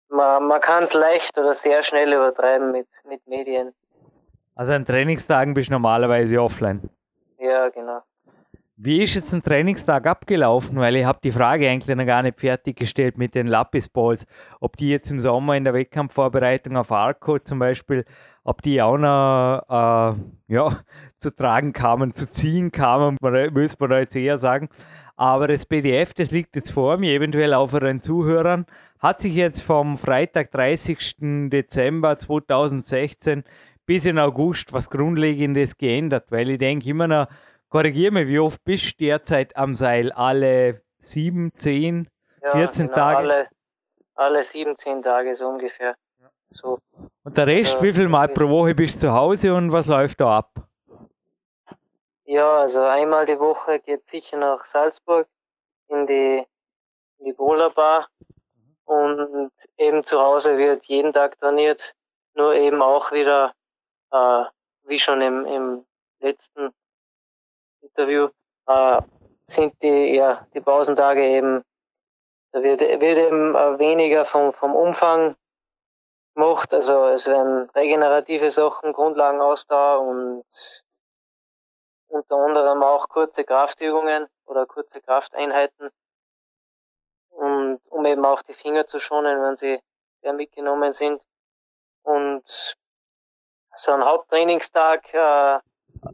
[0.09, 3.75] man, man kann es leicht oder sehr schnell übertreiben mit, mit Medien.
[4.55, 6.89] Also an Trainingstagen bist du normalerweise offline.
[7.39, 8.03] Ja, genau.
[8.79, 10.79] Wie ist jetzt ein Trainingstag abgelaufen?
[10.79, 14.27] Weil ich habe die Frage eigentlich noch gar nicht fertiggestellt mit den Lapis Balls.
[14.61, 18.05] Ob die jetzt im Sommer in der Wettkampfvorbereitung auf Arco zum Beispiel,
[18.45, 20.79] ob die auch noch äh, ja,
[21.21, 24.69] zu tragen kamen, zu ziehen kamen, müsste man da jetzt eher sagen.
[25.17, 28.67] Aber das PDF, das liegt jetzt vor mir, eventuell auch für den Zuhörern,
[28.99, 31.49] hat sich jetzt vom Freitag, 30.
[31.51, 33.45] Dezember 2016
[33.87, 37.29] bis in August was Grundlegendes geändert, weil ich denke immer noch,
[37.71, 40.13] korrigiere mich, wie oft bist du derzeit am Seil?
[40.13, 42.09] Alle sieben, zehn,
[42.43, 43.17] ja, 14 genau, Tage?
[43.19, 43.49] Alle,
[44.17, 45.95] alle sieben, zehn Tage so ungefähr.
[46.51, 46.79] So.
[47.25, 49.87] Und der Rest, also, wie viel Mal pro Woche bist du zu Hause und was
[49.87, 50.69] läuft da ab?
[52.29, 55.29] Ja, also einmal die Woche geht sicher nach Salzburg
[55.89, 56.45] in die,
[57.19, 58.09] in die Bowler Bar
[58.85, 61.95] und eben zu Hause wird jeden Tag trainiert,
[62.35, 63.55] nur eben auch wieder
[64.11, 64.45] äh,
[64.87, 65.87] wie schon im, im
[66.19, 66.75] letzten
[67.81, 68.29] Interview,
[68.67, 69.01] äh,
[69.47, 71.63] sind die, ja, die Pausentage eben,
[72.51, 75.37] da wird, wird eben äh, weniger vom, vom Umfang
[76.35, 76.75] gemacht.
[76.75, 80.45] Also es werden regenerative Sachen, Grundlagenausdauer und
[82.09, 85.91] unter anderem auch kurze Kraftübungen oder kurze Krafteinheiten.
[87.31, 89.81] Und um eben auch die Finger zu schonen, wenn sie
[90.23, 91.21] sehr mitgenommen sind.
[92.03, 92.77] Und
[93.75, 95.59] so ein Haupttrainingstag äh,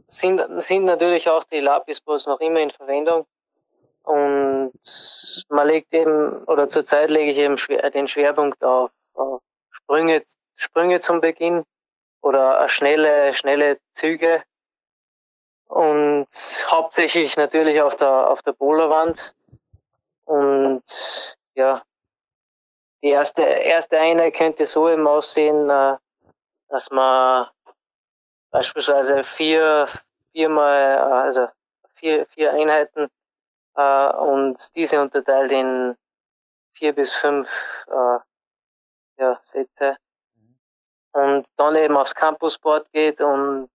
[0.07, 3.25] sind, sind natürlich auch die Lapisbos noch immer in Verwendung.
[4.03, 4.73] Und
[5.49, 10.23] man legt eben, oder zurzeit lege ich eben schwer, den Schwerpunkt auf, auf Sprünge,
[10.55, 11.63] Sprünge zum Beginn
[12.21, 14.43] oder schnelle, schnelle Züge.
[15.67, 16.27] Und
[16.69, 19.35] hauptsächlich natürlich auf der, auf der Boulderwand.
[20.25, 20.83] Und
[21.55, 21.83] ja,
[23.03, 25.97] die erste, erste Einheit könnte so eben aussehen, äh,
[26.69, 27.47] dass man
[28.49, 29.89] beispielsweise vier,
[30.31, 31.47] viermal, äh, also
[31.95, 33.09] vier, vier Einheiten
[33.75, 35.97] äh, und diese unterteilt in
[36.71, 37.49] vier bis fünf
[39.17, 39.97] ja, Sätze.
[41.11, 43.69] Und dann eben aufs Campusboard geht und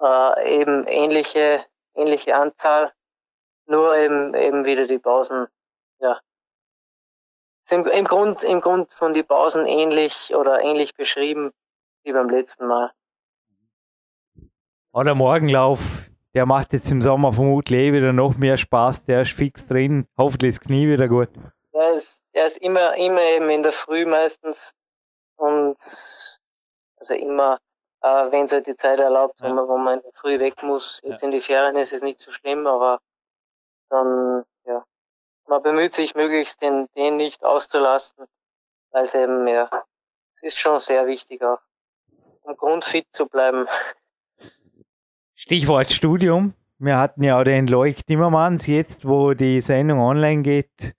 [0.00, 2.92] äh, eben ähnliche, ähnliche Anzahl,
[3.66, 5.46] nur eben, eben wieder die Pausen,
[6.00, 6.20] ja.
[7.70, 11.52] Im, im Grund, im Grund von die Pausen ähnlich oder ähnlich beschrieben
[12.02, 12.90] wie beim letzten Mal.
[14.92, 19.32] Oder Morgenlauf, der macht jetzt im Sommer vermutlich eh wieder noch mehr Spaß, der ist
[19.32, 21.28] fix drin, hoffentlich das Knie wieder gut.
[21.72, 24.74] Der ist, der ist immer, immer eben in der Früh meistens
[25.36, 25.76] und
[26.96, 27.58] also immer,
[28.02, 29.46] äh, wenn es halt die Zeit erlaubt, ja.
[29.46, 31.00] wenn man, wo man Früh weg muss.
[31.02, 31.26] Jetzt ja.
[31.26, 33.00] in die Ferien ist es nicht so schlimm, aber
[33.88, 34.84] dann, ja,
[35.46, 38.26] man bemüht sich möglichst den, den nicht auszulasten,
[38.92, 39.68] weil es eben, ja,
[40.34, 41.58] es ist schon sehr wichtig auch,
[42.42, 43.66] um grundfit zu bleiben.
[45.34, 46.54] Stichwort Studium.
[46.78, 50.94] Wir hatten ja auch den Leuk Timmermans jetzt, wo die Sendung online geht.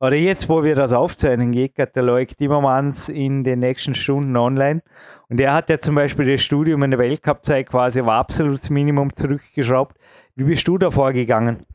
[0.00, 4.82] Oder jetzt, wo wir das aufzeichnen, geht der Leuk Timmermans in den nächsten Stunden online.
[5.28, 9.12] Und er hat ja zum Beispiel das Studium in der Weltcup-Zeit quasi auf absolutes Minimum
[9.12, 9.96] zurückgeschraubt.
[10.36, 11.66] Wie bist du da vorgegangen?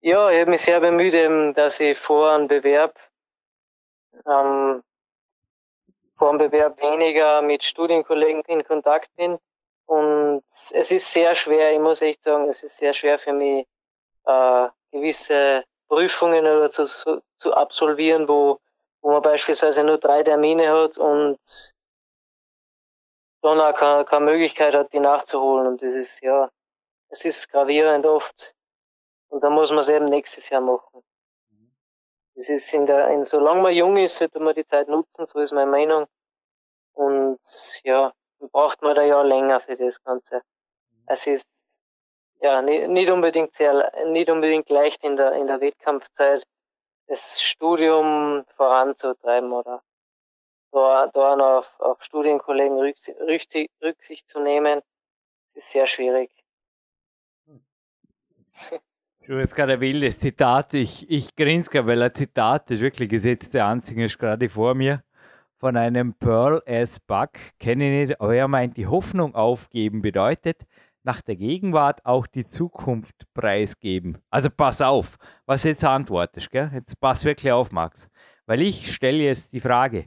[0.00, 1.14] Ja, ich habe mich sehr bemüht,
[1.56, 2.96] dass ich vor einem Bewerb,
[4.24, 4.82] ähm,
[6.16, 9.38] vor einem Bewerb weniger mit Studienkollegen in Kontakt bin
[9.86, 13.66] und es ist sehr schwer, ich muss echt sagen, es ist sehr schwer für mich,
[14.26, 16.84] äh, gewisse Prüfungen oder zu,
[17.38, 18.60] zu absolvieren, wo,
[19.00, 21.38] wo man beispielsweise nur drei Termine hat und
[23.42, 25.66] dann auch keine, keine Möglichkeit hat, die nachzuholen.
[25.66, 26.50] Und das ist, ja,
[27.08, 28.54] es ist gravierend oft.
[29.28, 31.02] Und da muss man es eben nächstes Jahr machen.
[32.34, 35.38] Das ist in der, in, solange man jung ist, sollte man die Zeit nutzen, so
[35.38, 36.06] ist meine Meinung.
[36.92, 37.40] Und
[37.84, 40.42] ja, braucht man da ja länger für das Ganze.
[41.06, 41.48] Es ist
[42.40, 46.42] ja nicht unbedingt sehr, nicht unbedingt leicht in der, in der Wettkampfzeit
[47.06, 49.82] das Studium voranzutreiben oder
[50.72, 54.82] da, noch auf, auf Studienkollegen Rücksicht, Rücksicht, zu nehmen,
[55.54, 56.30] ist sehr schwierig.
[59.26, 60.74] Du hast gerade ein wildes Zitat.
[60.74, 65.02] Ich, ich grinse gerade, weil ein Zitat ist wirklich gesetzte Anziehung, ist gerade vor mir
[65.58, 67.00] von einem Pearl S.
[67.00, 70.58] Buck, kenne ich nicht, aber er meint, die Hoffnung aufgeben bedeutet,
[71.06, 74.18] nach der Gegenwart auch die Zukunft preisgeben.
[74.28, 75.16] Also pass auf,
[75.46, 76.70] was jetzt antwortest, gell?
[76.74, 78.10] Jetzt pass wirklich auf, Max.
[78.44, 80.06] Weil ich stelle jetzt die Frage,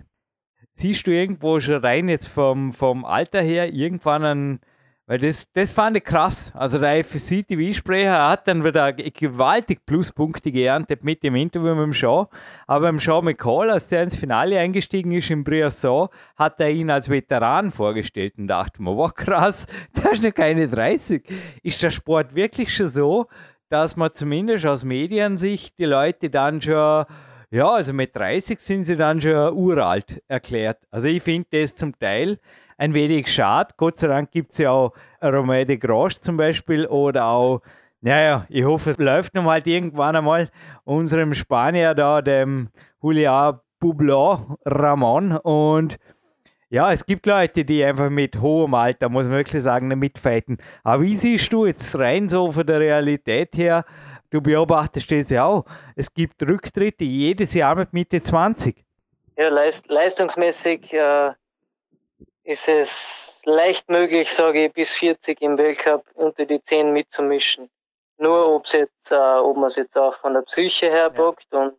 [0.74, 4.60] siehst du irgendwo schon rein jetzt vom, vom Alter her irgendwann einen
[5.10, 6.54] weil das, das fand ich krass.
[6.56, 12.28] Also der FSC-TV-Sprecher hat dann wieder gewaltig Pluspunkte geerntet mit dem Interview mit dem Shaw.
[12.68, 16.92] Aber beim Shaw McCall, als der ins Finale eingestiegen ist im Briasson, hat er ihn
[16.92, 19.66] als Veteran vorgestellt und dachte mir, wow krass,
[19.98, 21.24] der ist noch keine 30.
[21.64, 23.26] Ist der Sport wirklich schon so,
[23.70, 27.06] dass man zumindest aus Mediensicht die Leute dann schon
[27.52, 30.78] ja, also mit 30 sind sie dann schon uralt erklärt.
[30.92, 32.38] Also ich finde das zum Teil
[32.78, 33.74] ein wenig schade.
[33.78, 37.62] Gott sei Dank gibt es ja auch Romain de Grosch zum Beispiel oder auch,
[38.02, 40.50] naja, ich hoffe, es läuft noch mal irgendwann einmal
[40.86, 42.70] unserem Spanier da, dem
[43.02, 45.36] Julian Bublon Ramon.
[45.38, 45.98] Und
[46.70, 50.58] ja, es gibt Leute, die einfach mit hohem Alter, muss man wirklich sagen, mitfighten.
[50.84, 53.86] Aber wie siehst du jetzt rein so von der Realität her?
[54.32, 55.66] Du beobachtest das ja auch.
[55.96, 58.86] Es gibt Rücktritte jedes Jahr mit Mitte 20.
[59.38, 61.34] Ja, leist leistungsmäßig äh,
[62.44, 67.70] ist es leicht möglich, sage ich, bis 40 im Weltcup unter die 10 mitzumischen.
[68.18, 71.60] Nur ob's jetzt, äh, ob man es jetzt auch von der Psyche her bockt ja.
[71.60, 71.78] und,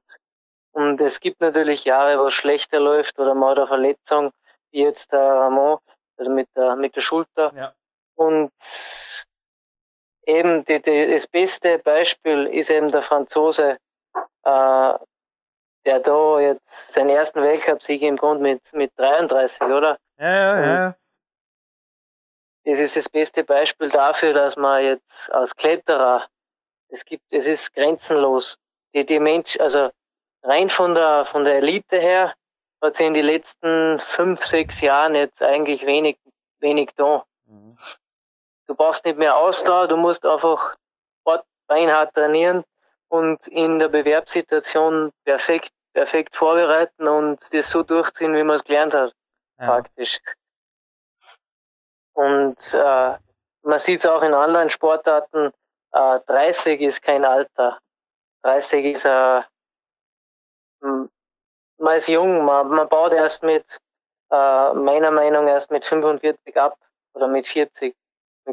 [0.72, 4.32] und es gibt natürlich Jahre, wo es schlechter läuft oder mal eine Verletzung,
[4.70, 5.78] wie jetzt der Ramon.
[6.16, 7.52] also mit der, mit der Schulter.
[7.54, 7.74] Ja.
[8.14, 8.52] Und
[10.30, 13.78] eben die, die, das beste Beispiel ist eben der Franzose,
[14.44, 14.94] äh,
[15.84, 19.98] der da jetzt seinen ersten Weltcupsieg im Grund mit, mit 33, oder?
[20.18, 20.94] Ja, ja, ja.
[22.64, 26.26] Das ist das beste Beispiel dafür, dass man jetzt als Kletterer,
[26.88, 28.58] es gibt, es ist grenzenlos.
[28.94, 29.90] Die, die Mensch, also
[30.42, 32.34] rein von der, von der Elite her,
[32.82, 36.18] hat sie in den letzten fünf, sechs Jahren jetzt eigentlich wenig,
[36.58, 37.24] wenig da.
[37.46, 37.76] Mhm.
[38.70, 40.76] Du brauchst nicht mehr Ausdauer, du musst einfach
[41.66, 42.62] beinhart trainieren
[43.08, 48.94] und in der Bewerbssituation perfekt, perfekt vorbereiten und das so durchziehen, wie man es gelernt
[48.94, 49.12] hat,
[49.58, 49.66] ja.
[49.66, 50.20] praktisch.
[52.12, 53.16] Und äh,
[53.62, 55.50] man sieht es auch in anderen Sportarten,
[55.90, 57.80] äh, 30 ist kein Alter.
[58.42, 59.42] 30 ist äh,
[60.80, 63.80] man ist jung, man, man baut erst mit,
[64.30, 66.78] äh, meiner Meinung nach, erst mit 45 ab
[67.14, 67.96] oder mit 40.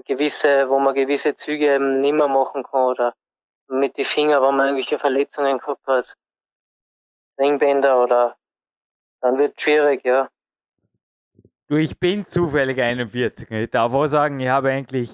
[0.06, 3.14] Gewisse, wo man gewisse Züge eben nicht mehr machen kann oder
[3.68, 6.16] mit den Fingern, wo man irgendwelche Verletzungen gehabt hat.
[7.40, 8.36] Ringbänder oder
[9.22, 10.30] dann wird es schwierig, ja.
[11.68, 13.52] Du, ich bin zufällig 41.
[13.52, 15.12] Ich darf auch sagen, ich habe eigentlich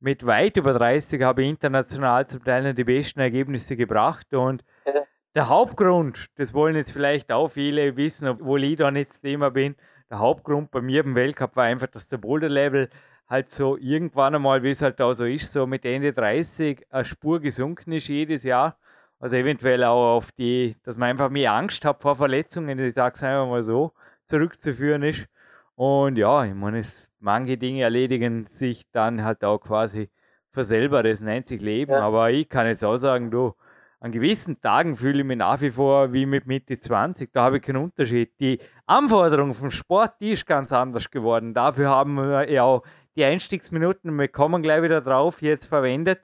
[0.00, 5.02] mit weit über 30 habe international zum Teil die besten Ergebnisse gebracht und ja.
[5.34, 9.50] der Hauptgrund, das wollen jetzt vielleicht auch viele wissen, obwohl ich da nicht das Thema
[9.50, 9.76] bin,
[10.10, 12.90] der Hauptgrund bei mir im Weltcup war einfach, dass der Boulder-Level
[13.28, 17.04] halt so irgendwann einmal, wie es halt da so ist, so mit Ende 30 eine
[17.04, 18.76] Spur gesunken ist jedes Jahr.
[19.18, 23.14] Also eventuell auch auf die, dass man einfach mehr Angst hat vor Verletzungen, ich sage
[23.14, 23.92] es einfach mal so,
[24.26, 25.26] zurückzuführen ist.
[25.74, 30.10] Und ja, ich meine, es, manche Dinge erledigen sich dann halt auch quasi
[30.52, 31.92] für selber, das nennt sich Leben.
[31.92, 32.00] Ja.
[32.00, 33.54] Aber ich kann jetzt auch sagen, du,
[34.00, 37.32] an gewissen Tagen fühle ich mich nach wie vor wie mit Mitte 20.
[37.32, 38.32] Da habe ich keinen Unterschied.
[38.40, 41.54] Die Anforderung vom Sport, die ist ganz anders geworden.
[41.54, 42.82] Dafür haben wir ja auch
[43.16, 46.20] die Einstiegsminuten, wir kommen gleich wieder drauf, jetzt verwendet.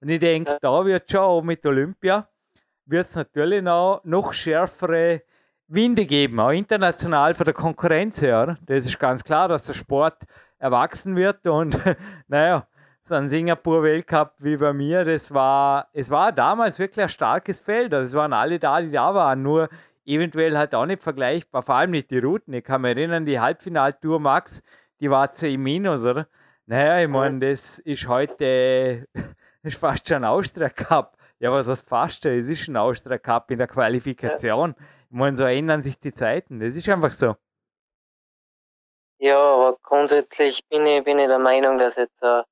[0.00, 0.58] Und ich denke, ja.
[0.60, 2.28] da wird schon auch mit Olympia,
[2.84, 5.22] wird es natürlich noch, noch schärfere
[5.68, 8.56] Winde geben, auch international von der Konkurrenz her.
[8.64, 10.22] Das ist ganz klar, dass der Sport
[10.58, 11.78] erwachsen wird und
[12.28, 12.66] naja,
[13.02, 17.94] so ein Singapur-Weltcup wie bei mir, das war, es war damals wirklich ein starkes Feld.
[17.94, 19.68] Also es waren alle da, die da waren, nur
[20.04, 22.54] eventuell halt auch nicht vergleichbar, vor allem nicht die Routen.
[22.54, 24.62] Ich kann mich erinnern, die Halbfinaltour Max,
[25.00, 26.26] die war 10 minus, oder?
[26.66, 29.24] Naja, ich meine, das ist heute das
[29.62, 31.16] ist fast schon ein Austria Cup.
[31.38, 32.24] Ja, was heißt fast?
[32.24, 34.74] Es ist ein Austria Cup in der Qualifikation.
[34.78, 34.86] Ja.
[35.10, 36.60] Ich meine, so ändern sich die Zeiten.
[36.60, 37.36] Das ist einfach so.
[39.18, 42.42] Ja, aber grundsätzlich bin ich, bin ich der Meinung, dass jetzt äh,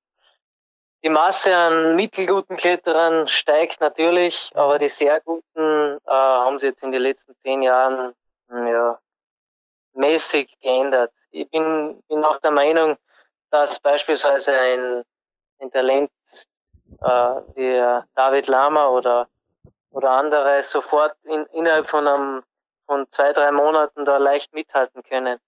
[1.03, 6.83] die Masse an mittelguten Kletterern steigt natürlich, aber die sehr guten äh, haben sich jetzt
[6.83, 8.15] in den letzten zehn Jahren
[8.49, 8.99] hm, ja,
[9.95, 11.13] mäßig geändert.
[11.31, 12.97] Ich bin, bin auch der Meinung,
[13.51, 15.03] dass beispielsweise ein,
[15.61, 16.11] ein Talent
[17.01, 17.07] äh,
[17.55, 19.29] wie David Lama oder
[19.95, 22.43] oder andere sofort in, innerhalb von einem
[22.87, 25.39] von zwei, drei Monaten da leicht mithalten können.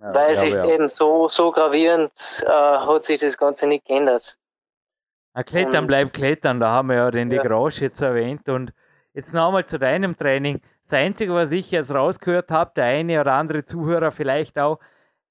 [0.00, 0.64] Ja, Weil sich ja.
[0.64, 2.12] eben so, so gravierend
[2.44, 4.36] äh, hat sich das Ganze nicht geändert.
[5.34, 7.42] Ja, Klettern bleibt Klettern, da haben wir ja den ja.
[7.42, 8.48] Grosch jetzt erwähnt.
[8.48, 8.72] Und
[9.14, 10.60] jetzt nochmal zu deinem Training.
[10.92, 14.78] Das Einzige, was ich jetzt rausgehört habe, der eine oder andere Zuhörer vielleicht auch,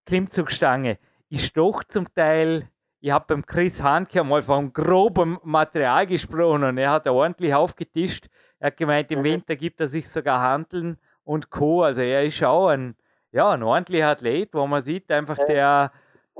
[0.07, 0.97] Klimmzugstange.
[1.29, 2.67] Ich doch zum Teil
[2.99, 8.27] ich habe beim Chris Hanke mal von grobem Material gesprochen und er hat ordentlich aufgetischt.
[8.57, 9.23] Er hat gemeint, im mhm.
[9.23, 11.83] Winter gibt er sich sogar Handeln und Co.
[11.83, 12.95] Also er ist auch ein,
[13.31, 15.91] ja, ein ordentlicher Athlet, wo man sieht einfach der,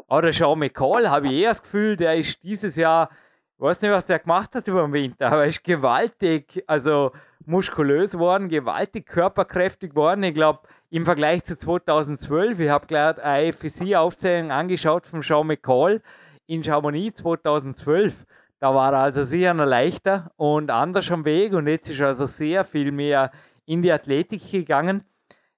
[0.07, 3.11] oder Sean McCall, habe ich eher das Gefühl, der ist dieses Jahr,
[3.55, 7.11] ich weiß nicht, was der gemacht hat über den Winter, aber er ist gewaltig, also
[7.51, 10.23] muskulös worden, gewaltig körperkräftig worden.
[10.23, 16.01] Ich glaube, im Vergleich zu 2012, ich habe gerade eine IFC-Aufzählung angeschaut von Sean McCall,
[16.47, 18.25] in Chamonix 2012.
[18.59, 22.07] Da war er also sehr noch leichter und anders am Weg und jetzt ist er
[22.07, 23.31] also sehr viel mehr
[23.65, 25.03] in die Athletik gegangen.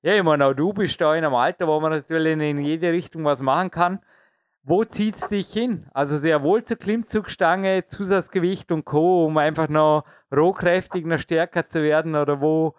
[0.02, 2.92] Ja, ich meine, auch du bist da in einem Alter, wo man natürlich in jede
[2.92, 4.00] Richtung was machen kann.
[4.66, 5.90] Wo zieht es dich hin?
[5.94, 11.84] Also sehr wohl zur Klimmzugstange, Zusatzgewicht und Co., um einfach noch rohkräftig, noch stärker zu
[11.84, 12.16] werden?
[12.16, 12.74] Oder wo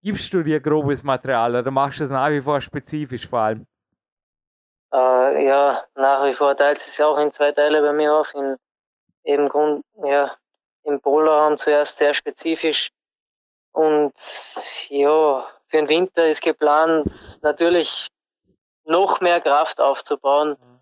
[0.00, 3.66] gibst du dir grobes Material oder machst du es nach wie vor spezifisch vor allem?
[4.92, 8.32] Äh, ja, nach wie vor teilt es sich auch in zwei Teile bei mir auf.
[8.34, 8.56] In
[9.24, 10.30] eben Grund, ja,
[10.84, 12.90] im Polarraum zuerst sehr spezifisch.
[13.72, 14.12] Und
[14.88, 17.10] ja, für den Winter ist geplant,
[17.42, 18.08] natürlich
[18.84, 20.50] noch mehr Kraft aufzubauen.
[20.50, 20.73] Mhm.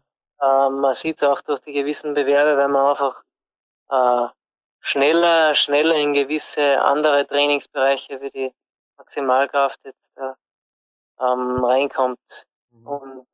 [0.43, 3.23] Äh, man sieht es auch durch die gewissen Bewerbe, wenn man einfach
[3.91, 4.29] äh,
[4.81, 8.55] schneller, schneller in gewisse andere Trainingsbereiche wie die
[8.97, 10.33] Maximalkraft jetzt äh,
[11.21, 12.47] ähm, reinkommt.
[12.71, 12.87] Mhm.
[12.87, 13.27] Und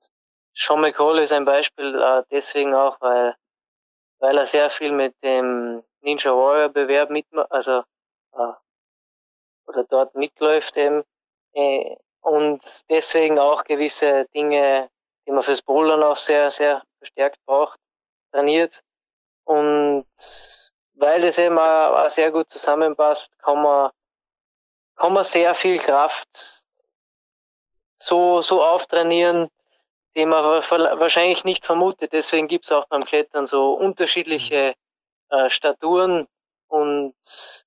[0.55, 3.35] Sean McCall ist ein Beispiel äh, deswegen auch, weil,
[4.19, 7.85] weil er sehr viel mit dem Ninja Warrior Bewerb mit, also
[8.33, 8.53] äh,
[9.67, 11.05] oder dort mitläuft eben
[11.53, 14.91] äh, und deswegen auch gewisse Dinge,
[15.29, 17.79] die man fürs Bouldern auch sehr, sehr verstärkt braucht,
[18.33, 18.81] trainiert.
[19.45, 20.07] Und
[20.95, 23.91] weil das eben auch, auch sehr gut zusammenpasst, kann man,
[24.97, 26.64] kann man sehr viel Kraft
[27.97, 29.49] so, so auftrainieren,
[30.16, 32.14] die man wahrscheinlich nicht vermutet.
[32.14, 34.74] Deswegen gibt's auch beim Klettern so unterschiedliche
[35.29, 36.26] äh, Staturen
[36.68, 37.14] und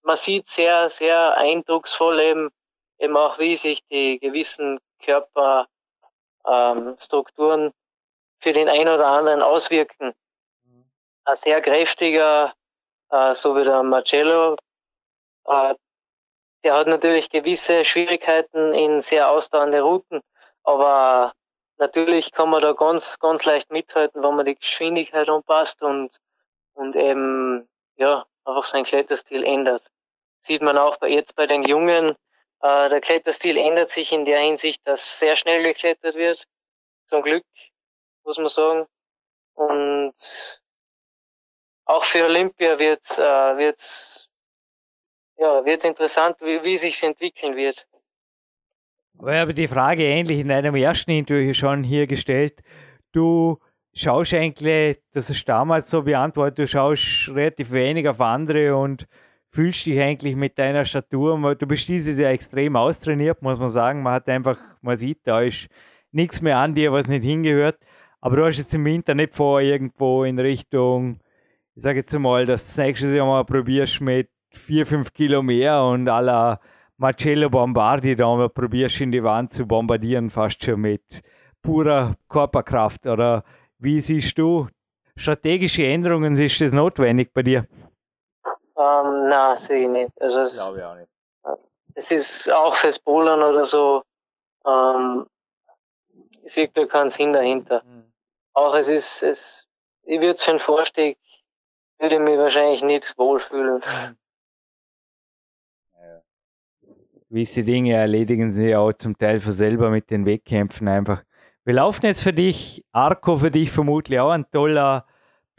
[0.01, 2.49] man sieht sehr, sehr eindrucksvoll eben,
[2.97, 5.70] eben auch, wie sich die gewissen Körperstrukturen
[6.47, 6.95] ähm,
[8.39, 10.13] für den einen oder anderen auswirken.
[11.25, 12.53] Ein sehr kräftiger,
[13.09, 14.55] äh, so wie der Marcello,
[15.45, 15.75] äh,
[16.63, 20.21] der hat natürlich gewisse Schwierigkeiten in sehr ausdauernde Routen,
[20.63, 21.33] aber
[21.77, 26.15] natürlich kann man da ganz, ganz leicht mithalten, wenn man die Geschwindigkeit anpasst und,
[26.73, 29.87] und eben, ja, einfach seinen Kletterstil ändert.
[30.43, 32.15] Sieht man auch bei, jetzt bei den Jungen,
[32.61, 36.45] äh, der Kletterstil ändert sich in der Hinsicht, dass sehr schnell geklettert wird.
[37.07, 37.45] Zum Glück,
[38.23, 38.85] muss man sagen.
[39.53, 40.61] Und
[41.85, 44.29] auch für Olympia wird äh, wird's,
[45.37, 47.87] ja, wird's interessant, wie, wie sich entwickeln wird.
[49.17, 52.61] Aber ich habe die Frage ähnlich in einem ersten Interview schon hier gestellt.
[53.11, 53.59] Du
[53.93, 59.05] schaust eigentlich, das ist damals so beantwortet, du schaust relativ wenig auf andere und
[59.51, 64.01] fühlst dich eigentlich mit deiner Statur, du bist dieses Jahr extrem austrainiert, muss man sagen.
[64.01, 65.67] Man hat einfach, man sieht, da ist
[66.11, 67.77] nichts mehr an dir, was nicht hingehört.
[68.21, 71.19] Aber du hast jetzt im Winter nicht vor, irgendwo in Richtung,
[71.75, 75.41] ich sage jetzt mal, dass du das nächste Jahr mal probierst mit 4, 5 Kilo
[75.41, 76.59] mehr und aller
[76.97, 81.21] Marcello Bombardi da mal probierst in die Wand zu bombardieren, fast schon mit
[81.61, 83.07] purer Körperkraft.
[83.07, 83.43] Oder
[83.79, 84.67] wie siehst du
[85.15, 86.35] strategische Änderungen?
[86.35, 87.65] Ist das notwendig bei dir?
[88.81, 90.21] Ähm, nein, sehe ich nicht.
[90.21, 91.11] Also es, Glaube ich auch nicht.
[91.93, 94.03] Es ist auch fürs Bowlern oder so,
[94.65, 95.27] ähm,
[96.43, 97.83] ich sehe da keinen Sinn dahinter.
[97.83, 98.11] Mhm.
[98.53, 99.67] Auch es ist, es,
[100.03, 101.17] ich würde es für einen Vorstieg,
[101.99, 103.81] würde mich wahrscheinlich nicht wohlfühlen.
[103.91, 104.17] Mhm.
[107.29, 111.23] Gewisse Dinge erledigen sie auch zum Teil von selber mit den Wettkämpfen einfach.
[111.63, 115.05] Wir laufen jetzt für dich, Arco für dich vermutlich auch ein toller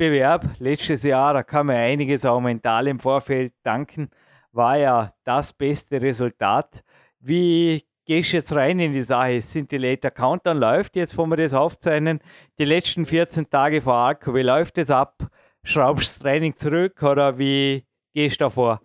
[0.03, 0.46] Bewerb.
[0.59, 4.11] Letztes Jahr, da kann man einiges auch mental im Vorfeld danken,
[4.50, 6.82] war ja das beste Resultat.
[7.20, 9.40] Wie gehst du jetzt rein in die Sache?
[9.40, 12.18] Sind die Later Countdown läuft jetzt, wo wir das aufzeichnen,
[12.59, 15.22] die letzten 14 Tage vor Arco, wie läuft es ab?
[15.62, 18.80] Schraubst du das Training zurück oder wie gehst du da vor?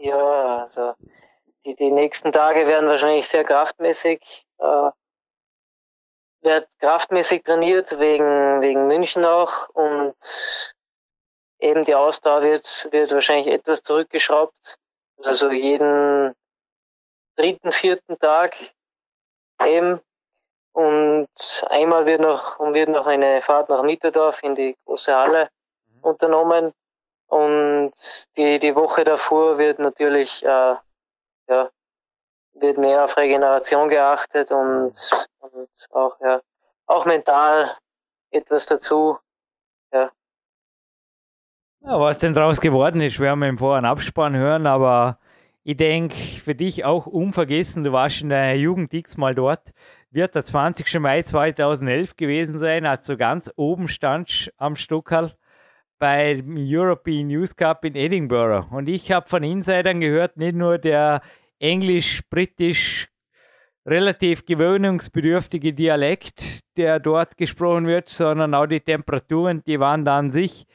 [0.00, 0.94] Ja, also
[1.64, 4.90] die, die nächsten Tage werden wahrscheinlich sehr kraftmäßig äh,
[6.46, 9.68] wird kraftmäßig trainiert, wegen, wegen München auch.
[9.70, 10.14] Und
[11.58, 14.78] eben die Ausdauer wird, wird wahrscheinlich etwas zurückgeschraubt.
[15.24, 16.34] Also jeden
[17.36, 18.56] dritten, vierten Tag
[19.64, 20.00] eben.
[20.72, 21.28] Und
[21.68, 25.48] einmal wird noch, wird noch eine Fahrt nach Mitterdorf in die große Halle
[25.86, 26.00] mhm.
[26.02, 26.72] unternommen.
[27.28, 27.92] Und
[28.36, 30.76] die, die Woche davor wird natürlich, äh,
[31.48, 31.70] ja,
[32.60, 34.92] wird mehr auf Regeneration geachtet und,
[35.40, 36.40] und auch, ja,
[36.86, 37.76] auch mental
[38.30, 39.18] etwas dazu.
[39.92, 40.10] Ja.
[41.80, 45.18] ja was denn daraus geworden ist, werden wir im Vor- und Abspann hören, aber
[45.64, 49.72] ich denke, für dich auch unvergessen, du warst in deiner Jugend x-mal dort,
[50.10, 51.00] wird der 20.
[51.00, 55.34] Mai 2011 gewesen sein, als du ganz oben standst am Stuckerl
[55.98, 58.66] beim European News Cup in Edinburgh.
[58.70, 61.20] Und ich habe von Insidern gehört, nicht nur der
[61.58, 63.08] englisch, britisch,
[63.86, 70.32] relativ gewöhnungsbedürftige Dialekt, der dort gesprochen wird, sondern auch die Temperaturen, die waren da an
[70.32, 70.66] sich,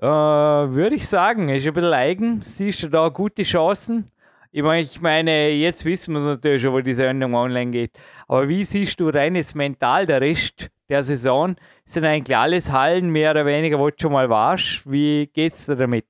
[0.00, 2.42] äh, würde ich sagen, ist ein bisschen eigen.
[2.42, 4.10] Siehst du da gute Chancen?
[4.52, 7.92] Ich meine, ich meine, jetzt wissen wir es natürlich schon, wo die Sendung online geht.
[8.28, 11.56] Aber wie siehst du rein jetzt mental der Rest der Saison?
[11.84, 14.90] Sind eigentlich alles Hallen mehr oder weniger, wo du schon mal warst?
[14.90, 16.06] Wie geht's dir damit?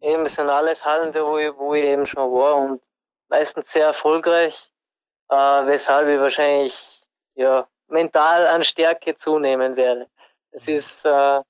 [0.00, 2.80] Eben, es sind alles Hallen, wo ich, wo ich eben schon war und
[3.28, 4.70] meistens sehr erfolgreich,
[5.30, 7.02] äh, weshalb ich wahrscheinlich
[7.34, 10.08] ja, mental an Stärke zunehmen werde.
[10.50, 11.40] Es ist, äh,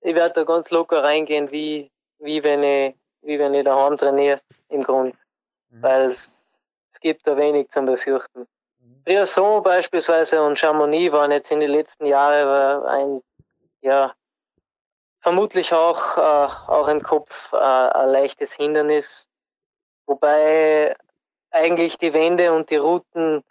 [0.00, 4.40] ich werde da ganz locker reingehen, wie, wie wenn ich, wie wenn ich daheim trainiere,
[4.68, 5.16] im Grund.
[5.70, 5.82] Mhm.
[5.82, 8.46] Weil es, es gibt da wenig zum Befürchten.
[8.78, 9.02] Mhm.
[9.04, 13.22] Briasson beispielsweise und Chamonix waren jetzt in den letzten Jahren ein,
[13.82, 14.14] ja,
[15.20, 19.26] vermutlich auch, äh, auch im Kopf äh, ein leichtes Hindernis,
[20.06, 20.96] Wobei
[21.50, 23.42] eigentlich die Wände und die Routen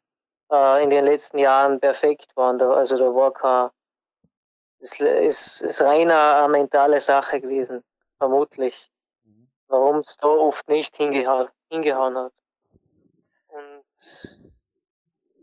[0.52, 2.60] äh, in den letzten Jahren perfekt waren.
[2.60, 3.70] Da, also da war kein,
[4.80, 7.84] es ist, ist reiner eine mentale Sache gewesen,
[8.18, 8.92] vermutlich.
[9.24, 9.50] Mhm.
[9.68, 12.34] Warum es da oft nicht hingehauen, hingehauen hat.
[13.48, 14.40] Und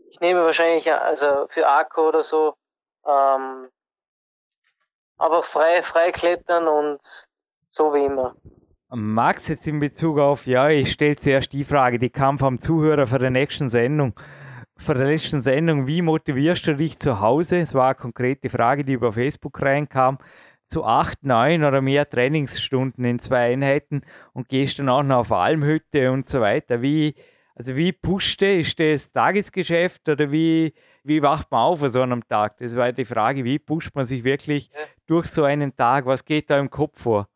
[0.09, 2.55] ich nehme wahrscheinlich, also für Akku oder so,
[3.05, 3.69] ähm,
[5.17, 7.27] aber frei, frei klettern und
[7.69, 8.35] so wie immer.
[8.93, 13.07] Max, jetzt in Bezug auf, ja, ich stelle zuerst die Frage, die kam vom Zuhörer
[13.07, 14.13] für der nächsten Sendung.
[14.75, 17.59] Für der letzten Sendung, wie motivierst du dich zu Hause?
[17.59, 20.17] Es war eine konkrete Frage, die über Facebook reinkam.
[20.67, 24.01] Zu acht, neun oder mehr Trainingsstunden in zwei Einheiten
[24.33, 26.81] und gehst dann auch noch auf Almhütte und so weiter.
[26.81, 27.15] Wie,
[27.55, 30.73] also wie pushte, ist das Tagesgeschäft oder wie,
[31.05, 32.57] wie wacht man auf an so einem Tag?
[32.57, 34.69] Das war die Frage, wie pusht man sich wirklich
[35.07, 36.05] durch so einen Tag?
[36.05, 37.30] Was geht da im Kopf vor?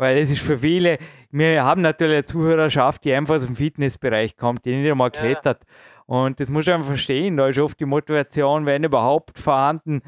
[0.00, 0.96] Weil es ist für viele,
[1.30, 5.60] wir haben natürlich eine Zuhörerschaft, die einfach aus dem Fitnessbereich kommt, die nicht einmal klettert.
[6.06, 10.00] Und das muss man verstehen, da ist oft die Motivation, wenn überhaupt vorhanden,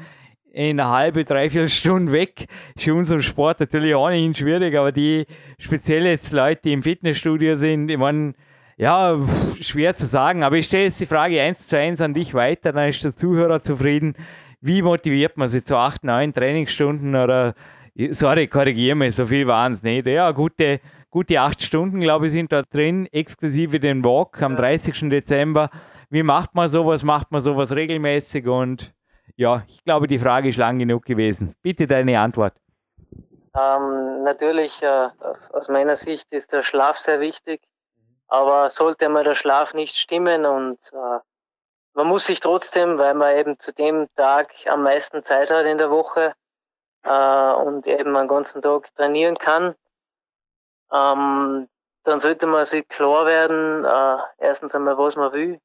[0.51, 2.47] in eine halbe, dreiviertel Stunde weg.
[2.75, 5.27] Ist in unserem Sport natürlich ohnehin schwierig, aber die
[5.59, 8.33] speziell jetzt Leute, die im Fitnessstudio sind, ich meine,
[8.77, 9.19] ja,
[9.61, 12.71] schwer zu sagen, aber ich stelle jetzt die Frage eins zu eins an dich weiter,
[12.71, 14.15] dann ist der Zuhörer zufrieden.
[14.59, 17.53] Wie motiviert man sich zu acht, neun Trainingsstunden oder,
[18.11, 20.07] sorry, korrigiere mich, so viel waren es nicht.
[20.07, 20.79] Ja, gute,
[21.09, 25.09] gute acht Stunden, glaube ich, sind da drin, exklusive den Walk am 30.
[25.09, 25.69] Dezember.
[26.09, 27.03] Wie macht man sowas?
[27.03, 28.47] Macht man sowas regelmäßig?
[28.47, 28.93] Und
[29.35, 31.55] ja, ich glaube, die Frage ist lang genug gewesen.
[31.61, 32.53] Bitte deine Antwort.
[33.55, 35.09] Ähm, natürlich, äh,
[35.51, 37.61] aus meiner Sicht ist der Schlaf sehr wichtig.
[38.27, 41.19] Aber sollte mal der Schlaf nicht stimmen und äh,
[41.93, 45.77] man muss sich trotzdem, weil man eben zu dem Tag am meisten Zeit hat in
[45.77, 46.33] der Woche
[47.03, 49.75] äh, und eben einen ganzen Tag trainieren kann,
[50.91, 51.67] ähm,
[52.03, 55.59] dann sollte man sich klar werden, äh, erstens einmal, was man will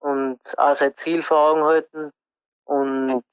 [0.00, 2.12] und auch sein Ziel vor Augen halten.
[2.64, 3.24] Und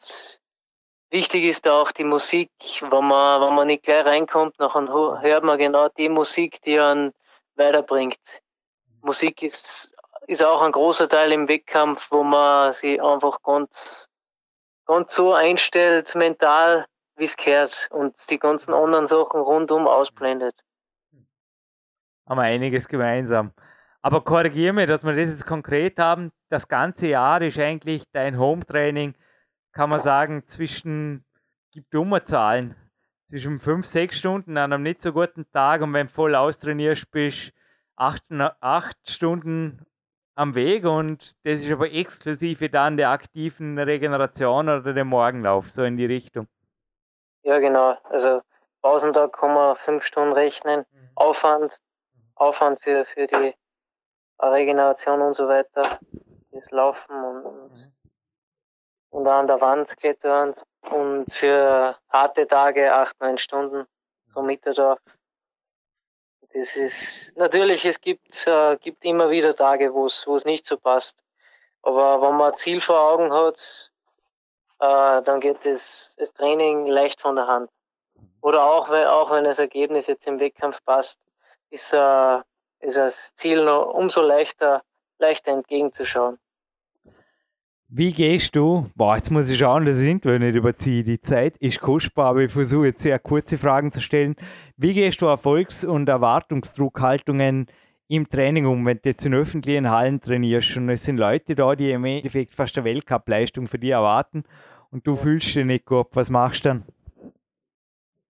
[1.10, 2.52] wichtig ist auch die Musik,
[2.82, 7.14] wenn man, wenn man nicht gleich reinkommt, nachher hört man genau die Musik, die einen
[7.56, 8.20] weiterbringt.
[9.02, 9.92] Musik ist,
[10.28, 14.10] ist auch ein großer Teil im Wettkampf, wo man sich einfach ganz,
[14.86, 16.86] ganz so einstellt, mental,
[17.22, 20.56] wie es gehört und die ganzen anderen Sachen rundum ausblendet.
[22.28, 23.54] Haben wir einiges gemeinsam.
[24.02, 26.32] Aber korrigiere mir, dass wir das jetzt konkret haben.
[26.50, 29.14] Das ganze Jahr ist eigentlich dein Home-Training,
[29.72, 31.24] kann man sagen, zwischen,
[31.72, 32.76] gibt dumme Zahlen,
[33.30, 37.12] zwischen fünf, sechs Stunden an einem nicht so guten Tag und wenn du voll austrainierst
[37.12, 37.54] bist,
[37.96, 38.24] acht,
[38.60, 39.86] acht Stunden
[40.34, 45.84] am Weg und das ist aber exklusive dann der aktiven Regeneration oder dem Morgenlauf, so
[45.84, 46.48] in die Richtung.
[47.44, 47.98] Ja, genau.
[48.10, 48.42] Also
[48.82, 50.86] Pausentag kann man fünf Stunden rechnen.
[50.92, 51.10] Mhm.
[51.16, 51.82] Aufwand,
[52.36, 53.54] Aufwand für, für die
[54.40, 56.00] Regeneration und so weiter.
[56.52, 57.94] Das Laufen und, und, mhm.
[59.10, 60.54] und an der Wand klettern.
[60.90, 63.86] Und für harte Tage acht, neun Stunden,
[64.28, 65.00] so Mitterdorf
[66.54, 71.24] das ist natürlich, es gibt, äh, gibt immer wieder Tage, wo es nicht so passt.
[71.82, 73.92] Aber wenn man ein Ziel vor Augen hat,
[74.82, 77.70] äh, dann geht das, das Training leicht von der Hand.
[78.42, 81.20] Oder auch wenn, auch wenn das Ergebnis jetzt im Wettkampf passt,
[81.70, 82.38] ist, äh,
[82.80, 84.82] ist das Ziel noch umso leichter,
[85.20, 86.38] leichter entgegenzuschauen.
[87.94, 91.58] Wie gehst du, boah, jetzt muss ich schauen, dass ich irgendwo nicht überziehe, die Zeit
[91.58, 94.36] ist kostbar, aber ich versuche jetzt sehr kurze Fragen zu stellen.
[94.78, 97.68] Wie gehst du Erfolgs- und Erwartungsdruckhaltungen
[98.08, 101.76] im Training um, wenn du jetzt in öffentlichen Hallen trainierst und es sind Leute da,
[101.76, 104.44] die im Endeffekt fast eine Weltcup-Leistung für dich erwarten
[104.92, 106.86] und du fühlst dich nicht gut, was machst du dann?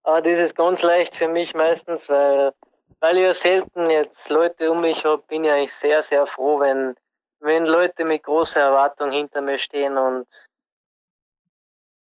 [0.04, 2.54] Ah, das ist ganz leicht für mich meistens, weil,
[3.00, 6.60] weil ich ja selten jetzt Leute um mich habe, bin ich eigentlich sehr, sehr froh,
[6.60, 6.96] wenn
[7.42, 10.28] wenn Leute mit großer Erwartung hinter mir stehen und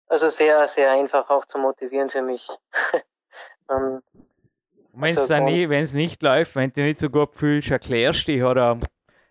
[0.08, 2.48] also sehr, sehr einfach auch zu motivieren für mich.
[3.68, 4.02] um,
[4.94, 8.28] wenn es also nie, wenn es nicht läuft, wenn du nicht so gut fühlst, erklärst
[8.28, 8.80] du dich oder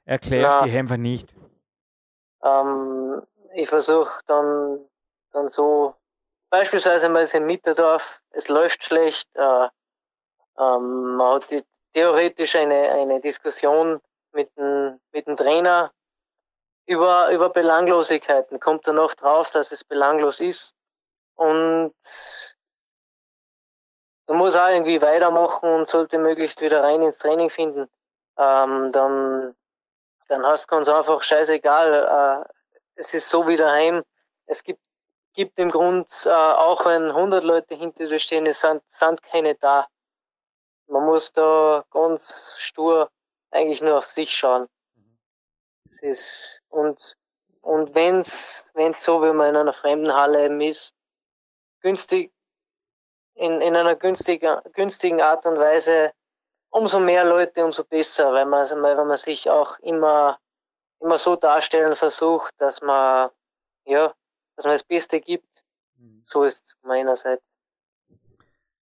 [0.05, 1.35] erklärst du dich einfach nicht?
[2.43, 3.22] Ähm,
[3.55, 4.81] ich versuche dann,
[5.35, 5.95] dann so,
[6.51, 9.68] beispielsweise mal in Mitterdorf, es läuft schlecht, äh,
[10.59, 14.01] ähm, man hat die, theoretisch eine, eine Diskussion
[14.32, 15.93] mit dem, mit dem Trainer
[16.87, 18.61] über, über Belanglosigkeiten.
[18.61, 20.74] Kommt er noch drauf, dass es belanglos ist.
[21.37, 21.95] Und
[24.26, 27.89] du musst auch irgendwie weitermachen und sollte möglichst wieder rein ins Training finden.
[28.37, 29.57] Ähm, dann,
[30.28, 32.45] dann hast du ganz einfach scheißegal.
[32.47, 32.53] Äh,
[32.97, 34.03] es ist so wie daheim.
[34.47, 34.80] Es gibt,
[35.35, 39.55] gibt im Grund, äh, auch wenn 100 Leute hinter dir stehen, es sind, sind keine
[39.57, 39.87] da.
[40.87, 43.11] Man muss da ganz stur
[43.51, 44.68] eigentlich nur auf sich schauen.
[45.87, 47.16] Es ist, und
[47.64, 50.95] und wenn's, wenn's so, wie man in einer fremden Halle eben ist,
[51.80, 52.30] günstig,
[53.35, 56.12] in, in einer günstigen, günstigen Art und Weise,
[56.68, 60.39] umso mehr Leute, umso besser, weil man, weil man sich auch immer,
[61.01, 63.30] immer so darstellen versucht, dass man,
[63.87, 64.14] ja,
[64.57, 65.64] dass man das Beste gibt.
[65.98, 66.20] Mhm.
[66.24, 67.42] So ist es meiner Seite.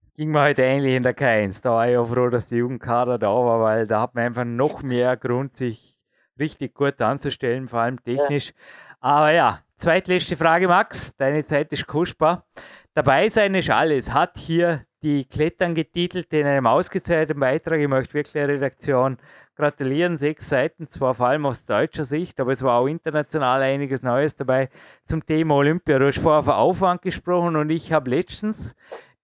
[0.05, 1.63] Es ging mir heute ähnlich in der K1.
[1.63, 4.45] Da war ich auch froh, dass die Jugendkader da war, weil da hat man einfach
[4.45, 5.99] noch mehr Grund, sich
[6.39, 8.49] richtig gut anzustellen, vor allem technisch.
[8.49, 8.55] Ja.
[9.01, 11.15] Aber ja, zweitletzte Frage, Max.
[11.17, 12.47] Deine Zeit ist kostbar.
[12.95, 14.13] Dabei sein ist alles.
[14.13, 17.79] Hat hier die Klettern getitelt in einem ausgezeichneten Beitrag.
[17.79, 19.19] Ich möchte wirklich Redaktion
[19.59, 20.17] gratulieren.
[20.17, 24.37] Sechs Seiten, zwar vor allem aus deutscher Sicht, aber es war auch international einiges Neues
[24.37, 24.71] dabei
[25.05, 25.99] zum Thema Olympia.
[25.99, 28.77] Du hast vorher von Aufwand gesprochen und ich habe letztens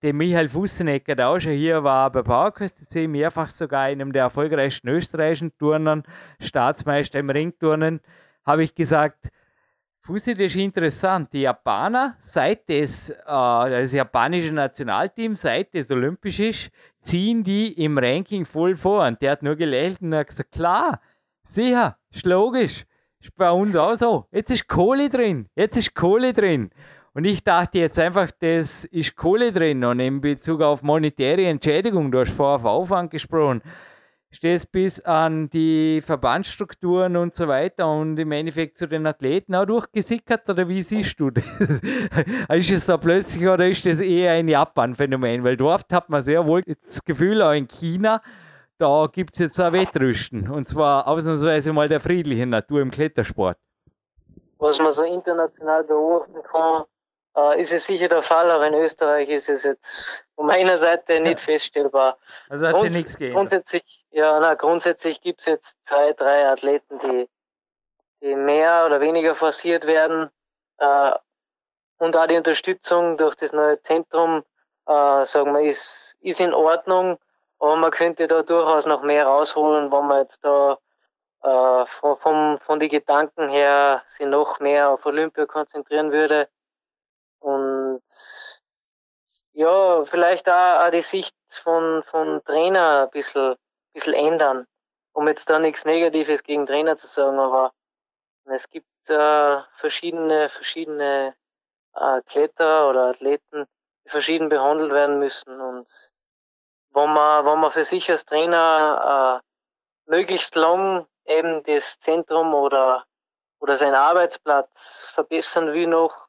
[0.02, 4.24] den Michael Fussenecker, der auch schon hier war bei PowerQuest C, mehrfach sogar einem der
[4.24, 6.02] erfolgreichsten österreichischen Turnern,
[6.40, 8.00] Staatsmeister im Ringturnen,
[8.44, 9.30] habe ich gesagt,
[10.06, 11.32] Das ist interessant.
[11.32, 17.96] Die Japaner, seit das, äh, das japanische Nationalteam, seit das olympisch ist, ziehen die im
[17.96, 19.06] Ranking voll vor.
[19.06, 21.00] Und der hat nur gelächelt und hat gesagt, klar,
[21.42, 22.84] sicher, ist logisch.
[23.18, 24.26] Ist bei uns auch so.
[24.30, 25.48] Jetzt ist Kohle drin.
[25.54, 26.70] Jetzt ist Kohle drin.
[27.14, 32.10] Und ich dachte jetzt einfach, das ist Kohle drin und in Bezug auf monetäre Entschädigung,
[32.10, 33.62] du hast vorher auf Aufwand gesprochen,
[34.34, 39.64] stehst bis an die Verbandsstrukturen und so weiter und im Endeffekt zu den Athleten auch
[39.64, 41.44] durchgesickert oder wie siehst du das?
[42.48, 45.44] ist es da plötzlich oder ist das eher ein Japan-Phänomen?
[45.44, 48.20] Weil dort hat man sehr wohl das Gefühl, auch in China,
[48.78, 53.56] da gibt es jetzt ein Wettrüsten und zwar ausnahmsweise mal der friedlichen Natur im Klettersport.
[54.58, 56.84] Was man so international beobachten kann,
[57.36, 61.20] äh, ist es sicher der Fall, aber in Österreich ist es jetzt von meiner Seite
[61.20, 62.18] nicht feststellbar.
[62.48, 63.34] Also hat Grunds sich nichts gegeben.
[63.34, 67.28] Grundsätzlich, ja, na, grundsätzlich gibt es jetzt zwei, drei Athleten, die,
[68.20, 70.30] die mehr oder weniger forciert werden.
[70.78, 71.12] Äh,
[71.98, 74.44] und auch die Unterstützung durch das neue Zentrum,
[74.86, 77.18] äh, sagen wir, ist, ist in Ordnung.
[77.58, 80.78] Aber man könnte da durchaus noch mehr rausholen, wenn man jetzt da
[81.42, 86.48] äh, von, von, von den Gedanken her sich noch mehr auf Olympia konzentrieren würde.
[89.52, 93.56] Ja, vielleicht auch, auch die Sicht von, von Trainer ein bisschen,
[93.92, 94.66] bisschen ändern.
[95.12, 97.72] Um jetzt da nichts Negatives gegen Trainer zu sagen, aber
[98.46, 101.36] es gibt äh, verschiedene, verschiedene
[101.94, 103.66] äh, Kletter oder Athleten,
[104.04, 105.60] die verschieden behandelt werden müssen.
[105.60, 105.88] Und
[106.90, 113.04] wenn man, wenn man für sich als Trainer äh, möglichst lang eben das Zentrum oder,
[113.60, 116.28] oder seinen Arbeitsplatz verbessern will noch,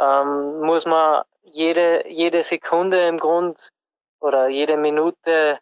[0.00, 3.70] ähm, muss man jede, jede Sekunde im Grund
[4.20, 5.60] oder jede Minute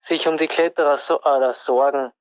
[0.00, 2.12] sich um die Kletterer so, äh, sorgen.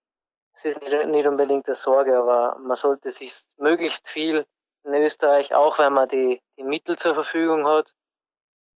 [0.55, 4.45] Es ist nicht, nicht unbedingt eine Sorge, aber man sollte sich möglichst viel
[4.83, 7.93] in Österreich, auch wenn man die, die Mittel zur Verfügung hat,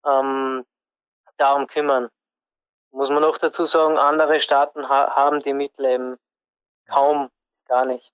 [0.05, 0.65] ähm,
[1.37, 2.09] darum kümmern.
[2.91, 6.17] Muss man noch dazu sagen, andere Staaten ha haben die Mittel eben
[6.89, 7.29] kaum,
[7.67, 8.13] gar nicht.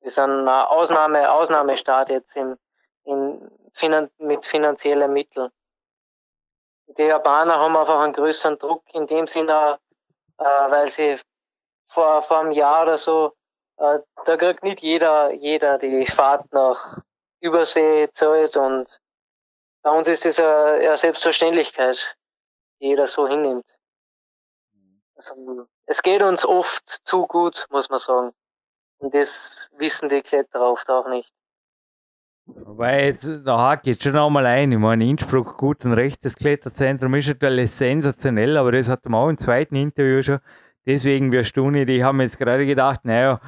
[0.00, 2.58] Wir sind ein Ausnahme, Ausnahmestaat jetzt im,
[3.04, 5.50] in, finan mit finanziellen Mitteln.
[6.86, 9.78] Die Japaner haben einfach einen größeren Druck in dem Sinne,
[10.38, 11.18] äh, weil sie
[11.86, 13.32] vor, vor einem Jahr oder so,
[13.78, 16.98] äh, da kriegt nicht jeder, jeder die Fahrt nach
[17.40, 19.00] Übersee zahlt und
[19.82, 22.16] bei uns ist das eine, eine Selbstverständlichkeit,
[22.80, 23.66] die jeder so hinnimmt.
[25.14, 28.34] Also, es geht uns oft zu gut, muss man sagen.
[28.98, 31.30] Und das wissen die Kletterer oft auch nicht.
[32.46, 34.70] Weil jetzt, da hake ich schon einmal ein.
[34.70, 39.14] Ich meine, Innsbruck gut und recht, das Kletterzentrum ist natürlich sensationell, aber das hat man
[39.14, 40.40] auch im zweiten Interview schon.
[40.86, 43.40] Deswegen wirst du nicht, ich habe mir jetzt gerade gedacht, naja,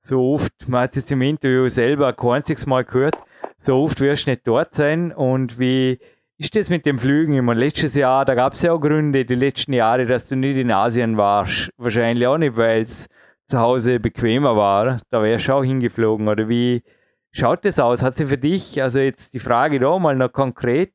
[0.00, 3.16] so oft, man hat es im Interview selber kein einziges Mal gehört,
[3.58, 5.12] so oft wirst du nicht dort sein.
[5.12, 6.00] Und wie
[6.36, 7.34] ist das mit den Flügen?
[7.34, 10.34] Ich meine, letztes Jahr, da gab es ja auch Gründe, die letzten Jahre, dass du
[10.34, 11.70] nicht in Asien warst.
[11.76, 13.08] Wahrscheinlich auch nicht, weil es
[13.46, 14.98] zu Hause bequemer war.
[15.10, 16.26] Da wärst du auch hingeflogen.
[16.26, 16.82] Oder wie,
[17.32, 18.02] schaut das aus?
[18.02, 20.92] Hat sie für dich, also jetzt die Frage da mal noch konkret,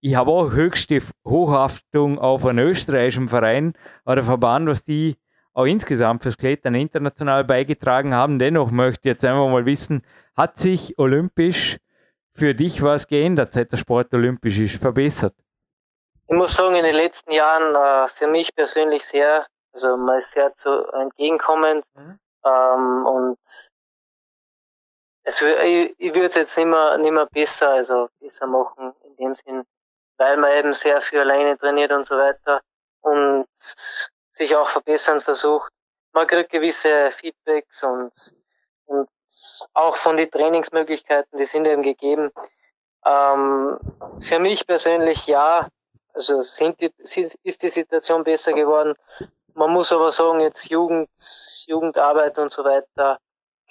[0.00, 3.74] ich habe auch höchste Hochachtung auf einen österreichischen Verein
[4.04, 5.16] oder Verband, was die
[5.54, 8.38] auch insgesamt fürs Klettern international beigetragen haben.
[8.40, 10.02] Dennoch möchte ich jetzt einfach mal wissen,
[10.36, 11.78] hat sich olympisch
[12.34, 15.34] für dich was geändert, seit der Sport olympisch ist, verbessert?
[16.28, 20.54] Ich muss sagen, in den letzten Jahren äh, für mich persönlich sehr, also mal sehr
[20.54, 22.18] zu entgegenkommend mhm.
[22.44, 23.38] ähm, und
[25.24, 29.16] es, ich, ich würde es jetzt nicht mehr, nicht mehr besser, also besser machen in
[29.16, 29.64] dem Sinn,
[30.16, 32.60] weil man eben sehr viel alleine trainiert und so weiter
[33.02, 33.46] und
[34.32, 35.72] sich auch verbessern versucht.
[36.12, 38.12] Man kriegt gewisse Feedbacks und,
[38.86, 39.08] und
[39.72, 42.30] auch von den Trainingsmöglichkeiten, die sind eben gegeben.
[43.04, 43.78] Ähm,
[44.20, 45.68] für mich persönlich ja,
[46.14, 48.94] also sind die, ist die Situation besser geworden.
[49.54, 51.10] Man muss aber sagen, jetzt Jugend,
[51.66, 53.18] Jugendarbeit und so weiter,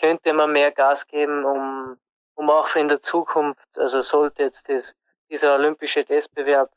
[0.02, 1.98] könnte man mehr Gas geben, um,
[2.36, 4.96] um auch in der Zukunft, also sollte jetzt das,
[5.30, 6.72] dieser olympische Testbewerb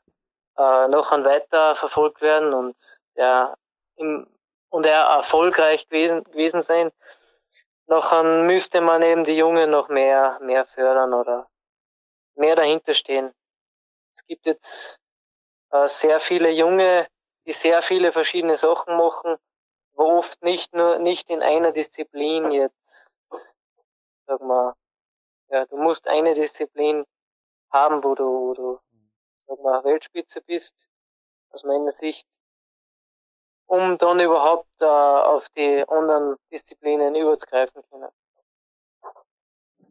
[0.57, 2.77] äh, noch ein weiter verfolgt werden und
[3.15, 3.55] ja,
[3.95, 4.27] im,
[4.69, 6.91] und er erfolgreich gewesen, gewesen sein,
[7.87, 11.47] noch müsste man eben die Jungen noch mehr, mehr fördern oder
[12.35, 13.31] mehr dahinter stehen.
[14.13, 14.99] Es gibt jetzt
[15.71, 17.07] äh, sehr viele Junge,
[17.45, 19.37] die sehr viele verschiedene Sachen machen,
[19.93, 23.04] wo oft nicht nur, nicht in einer Disziplin jetzt,
[24.27, 24.73] sag mal,
[25.49, 27.05] ja, du musst eine Disziplin
[27.71, 28.79] haben, wo du, wo du,
[29.47, 30.87] sag mal, Weltspitze bist,
[31.51, 32.27] aus meiner Sicht,
[33.67, 38.09] um dann überhaupt äh, auf die anderen Disziplinen überzugreifen können.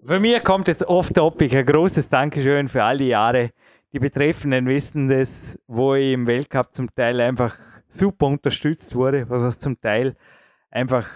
[0.05, 3.53] Für mich kommt jetzt oft topic ein großes Dankeschön für all die Jahre.
[3.93, 7.57] Die Betreffenden wissen das, wo ich im Weltcup zum Teil einfach
[7.89, 10.17] super unterstützt wurde, was zum Teil
[10.71, 11.09] einfach,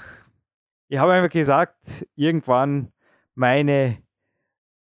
[0.88, 2.92] ich habe einfach gesagt, irgendwann
[3.38, 3.98] meine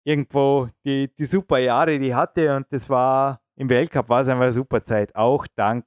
[0.04, 4.28] irgendwo die, die super Jahre, die ich hatte und das war im Weltcup war es
[4.28, 5.86] einfach eine super Zeit, auch dank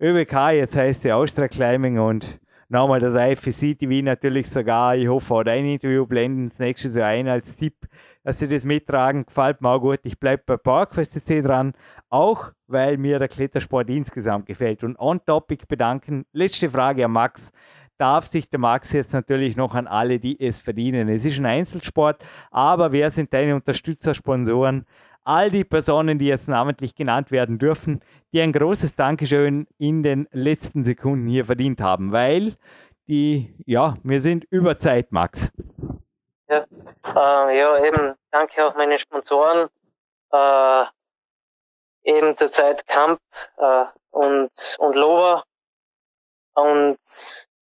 [0.00, 4.96] ÖBK, jetzt heißt sie Austria Climbing und nochmal das IFC TV natürlich sogar.
[4.96, 7.74] Ich hoffe, auch ein Interview blenden das nächste Jahr ein als Tipp,
[8.22, 9.24] dass sie das mittragen.
[9.24, 10.00] Gefällt mir auch gut.
[10.02, 11.74] Ich bleibe bei PowerQuest dran,
[12.08, 14.84] auch weil mir der Klettersport insgesamt gefällt.
[14.84, 16.26] Und on topic bedanken.
[16.32, 17.52] Letzte Frage an Max.
[17.98, 21.08] Darf sich der Max jetzt natürlich noch an alle, die es verdienen?
[21.08, 24.84] Es ist ein Einzelsport, aber wer sind deine Unterstützer, Sponsoren?
[25.26, 28.00] all die Personen, die jetzt namentlich genannt werden dürfen,
[28.32, 32.54] die ein großes Dankeschön in den letzten Sekunden hier verdient haben, weil
[33.08, 35.50] die, ja, wir sind über Zeit, Max.
[36.48, 36.64] Ja,
[37.04, 39.68] äh, ja eben, danke auch meine Sponsoren,
[40.32, 40.84] äh,
[42.04, 43.20] eben zurzeit Kamp
[43.58, 45.42] äh, und, und Lover.
[46.54, 46.98] Und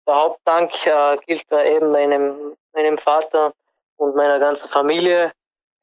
[0.07, 3.53] der Hauptdank äh, gilt da eben meinem, meinem Vater
[3.97, 5.33] und meiner ganzen Familie,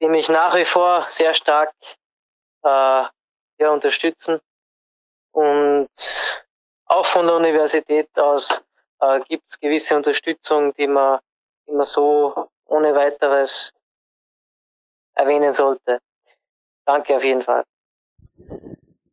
[0.01, 1.73] die mich nach wie vor sehr stark
[2.63, 3.05] äh,
[3.59, 4.41] ja, unterstützen.
[5.33, 5.89] Und
[6.87, 8.63] auch von der Universität aus
[9.01, 11.21] äh, gibt es gewisse Unterstützung, die man,
[11.67, 13.73] man so ohne weiteres
[15.15, 16.01] erwähnen sollte.
[16.85, 17.65] Danke auf jeden Fall.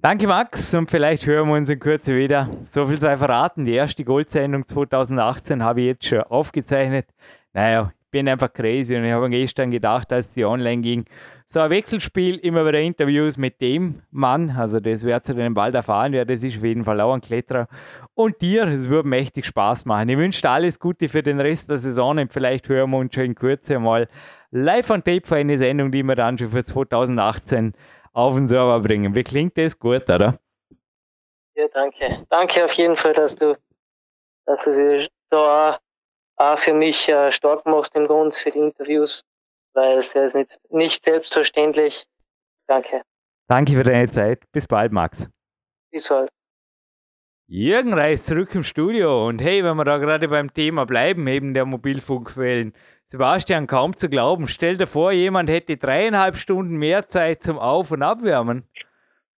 [0.02, 2.50] Danke Max und vielleicht hören wir uns in Kürze wieder.
[2.64, 3.66] So viel sei verraten.
[3.66, 7.06] Die erste Goldsendung 2018 habe ich jetzt schon aufgezeichnet.
[7.52, 11.06] Naja, bin einfach crazy und ich habe gestern gedacht, als sie online ging,
[11.48, 15.76] so ein Wechselspiel, immer wieder Interviews mit dem Mann, also das werdet ihr dann bald
[15.76, 17.68] erfahren, ja, das ist auf jeden Fall auch ein Kletterer.
[18.14, 20.08] Und dir, es würde mächtig Spaß machen.
[20.08, 23.14] Ich wünsche dir alles Gute für den Rest der Saison und vielleicht hören wir uns
[23.14, 24.08] schon in Kürze mal
[24.52, 27.74] live on tape für eine Sendung, die wir dann schon für 2018
[28.14, 29.16] auf den Server bringen.
[29.16, 30.40] Wie klingt das gut, oder?
[31.56, 32.26] Ja, danke.
[32.30, 33.58] Danke auf jeden Fall, dass du,
[34.46, 35.80] dass du sie da
[36.38, 39.24] auch für mich äh, stark machst im Grund für die Interviews,
[39.74, 42.06] weil es ist nicht, nicht selbstverständlich.
[42.68, 43.02] Danke.
[43.48, 44.44] Danke für deine Zeit.
[44.52, 45.28] Bis bald, Max.
[45.92, 46.30] Bis bald.
[47.48, 51.56] Jürgen Reis zurück im Studio und hey, wenn wir da gerade beim Thema bleiben, eben
[51.56, 52.74] der Mobilfunkquellen.
[53.12, 57.90] Sebastian, kaum zu glauben, stell dir vor, jemand hätte dreieinhalb Stunden mehr Zeit zum Auf-
[57.90, 58.66] und Abwärmen.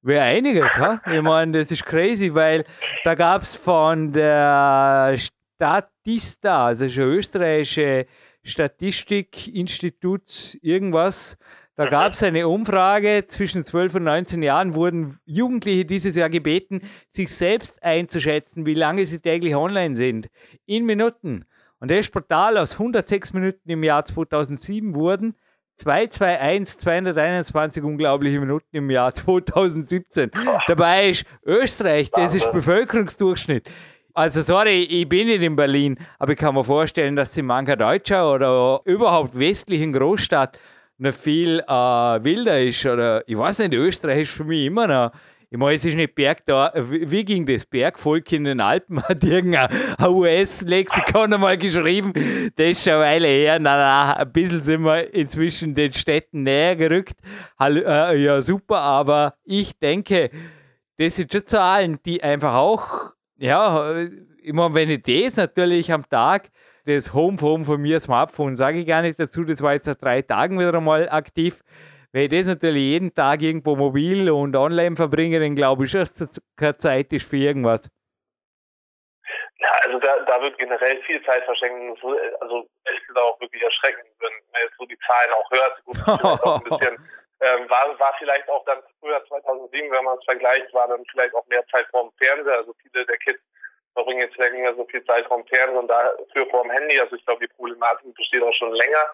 [0.02, 1.02] Wäre einiges, ha?
[1.10, 2.66] Ich meine, das ist crazy, weil
[3.06, 8.08] da gab es von der Statista, also schon österreichische
[8.44, 11.38] Statistikinstitut, irgendwas.
[11.76, 16.82] Da gab es eine Umfrage, zwischen 12 und 19 Jahren wurden Jugendliche dieses Jahr gebeten,
[17.08, 20.28] sich selbst einzuschätzen, wie lange sie täglich online sind.
[20.66, 21.46] In Minuten.
[21.82, 25.36] Und das Portal aus 106 Minuten im Jahr 2007 wurden
[25.78, 30.30] 221, 221 unglaubliche Minuten im Jahr 2017.
[30.68, 33.68] Dabei ist Österreich, das ist Bevölkerungsdurchschnitt.
[34.14, 37.78] Also sorry, ich bin nicht in Berlin, aber ich kann mir vorstellen, dass in mancher
[37.78, 40.60] deutscher oder überhaupt westlichen Großstadt
[41.00, 41.74] noch viel äh,
[42.24, 42.86] wilder ist.
[42.86, 45.12] Oder ich weiß nicht, Österreich ist für mich immer noch.
[45.54, 46.72] Ich meine, es ist nicht Berg da.
[46.76, 47.66] Wie ging das?
[47.66, 49.70] Bergvolk in den Alpen hat irgendein
[50.02, 52.14] US-Lexikon einmal geschrieben.
[52.56, 53.60] Das ist schon eine Weile her.
[53.60, 57.18] Na, na, ein bisschen sind wir inzwischen den Städten näher gerückt.
[57.62, 60.32] Äh, ja, super, aber ich denke,
[60.98, 64.06] das sind schon Zahlen, die einfach auch ja,
[64.44, 66.52] immer wenn ich das natürlich am Tag,
[66.86, 70.22] das Homephone von mir, Smartphone, sage ich gar nicht dazu, das war jetzt seit drei
[70.22, 71.64] Tagen wieder einmal aktiv.
[72.14, 76.42] Wenn ich das natürlich jeden Tag irgendwo mobil und online verbringe, dann glaube ich, dass
[76.58, 77.90] keine Zeit ist für irgendwas.
[79.60, 82.04] Ja, also da, da wird generell viel Zeit verschenkt.
[82.42, 85.84] Also ehrlich gesagt auch wirklich erschreckend, wenn man jetzt so die Zahlen auch hört.
[85.86, 86.96] Gut, auch ein bisschen,
[87.42, 91.34] ähm, war, war vielleicht auch dann früher 2007, wenn man es vergleicht, war dann vielleicht
[91.36, 92.58] auch mehr Zeit vorm Fernseher.
[92.58, 93.40] Also viele der Kids
[93.94, 97.00] verbringen jetzt mehr so viel Zeit vorm Fernseher und dafür vorm Handy.
[97.00, 99.06] Also ich glaube, die Problematik besteht auch schon länger.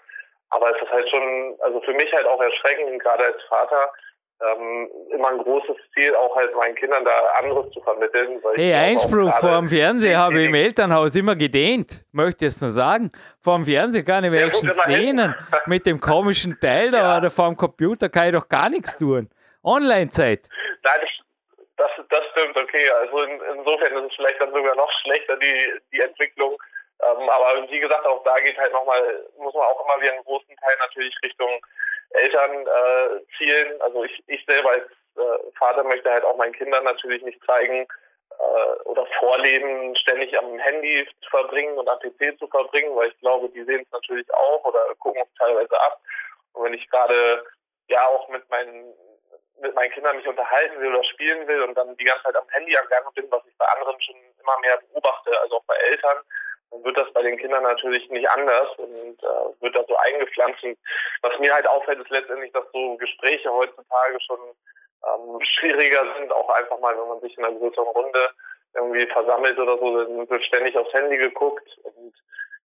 [0.49, 3.91] Aber es ist halt schon, also für mich halt auch erschreckend, gerade als Vater,
[4.39, 8.39] ähm, immer ein großes Ziel, auch halt meinen Kindern da anderes zu vermitteln.
[8.53, 12.69] hey, Einspruch, vor dem Fernseher habe ich im Elternhaus immer gedehnt, möchte ich es nur
[12.69, 13.11] sagen.
[13.41, 15.35] Vor dem Fernseher kann ich wenigstens ja, dehnen.
[15.65, 17.17] Mit dem komischen Teil da ja.
[17.17, 19.29] oder vor dem Computer kann ich doch gar nichts tun.
[19.63, 20.47] Online-Zeit.
[20.83, 20.99] Nein,
[21.77, 22.89] das, das stimmt, okay.
[23.01, 26.57] Also in, insofern ist es vielleicht dann sogar noch schlechter, die, die Entwicklung.
[26.99, 30.23] Ähm, aber wie gesagt, auch da geht halt nochmal, muss man auch immer wieder einen
[30.23, 31.61] großen Teil natürlich Richtung
[32.11, 33.81] Eltern äh, zielen.
[33.81, 34.85] Also ich, ich selber als
[35.17, 37.87] äh, Vater möchte halt auch meinen Kindern natürlich nicht zeigen
[38.31, 43.19] äh, oder vorleben, ständig am Handy zu verbringen und am PC zu verbringen, weil ich
[43.19, 46.01] glaube, die sehen es natürlich auch oder gucken es teilweise ab.
[46.53, 47.45] Und wenn ich gerade
[47.89, 48.93] ja auch mit meinen
[49.59, 52.47] mit meinen Kindern mich unterhalten will oder spielen will und dann die ganze Zeit am
[52.49, 55.75] Handy am Gang bin, was ich bei anderen schon immer mehr beobachte, also auch bei
[55.75, 56.17] Eltern,
[56.71, 60.63] dann wird das bei den Kindern natürlich nicht anders und äh, wird da so eingepflanzt.
[60.63, 60.77] Und
[61.21, 64.39] was mir halt auffällt, ist letztendlich, dass so Gespräche heutzutage schon
[65.05, 68.29] ähm, schwieriger sind, auch einfach mal, wenn man sich in einer größeren Runde
[68.73, 72.13] irgendwie versammelt oder so, dann wird ständig aufs Handy geguckt und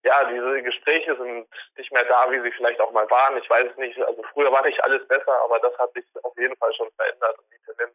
[0.04, 1.48] ja, diese Gespräche sind
[1.78, 3.38] nicht mehr da, wie sie vielleicht auch mal waren.
[3.38, 6.36] Ich weiß es nicht, also früher war nicht alles besser, aber das hat sich auf
[6.38, 7.94] jeden Fall schon verändert und die Tendenz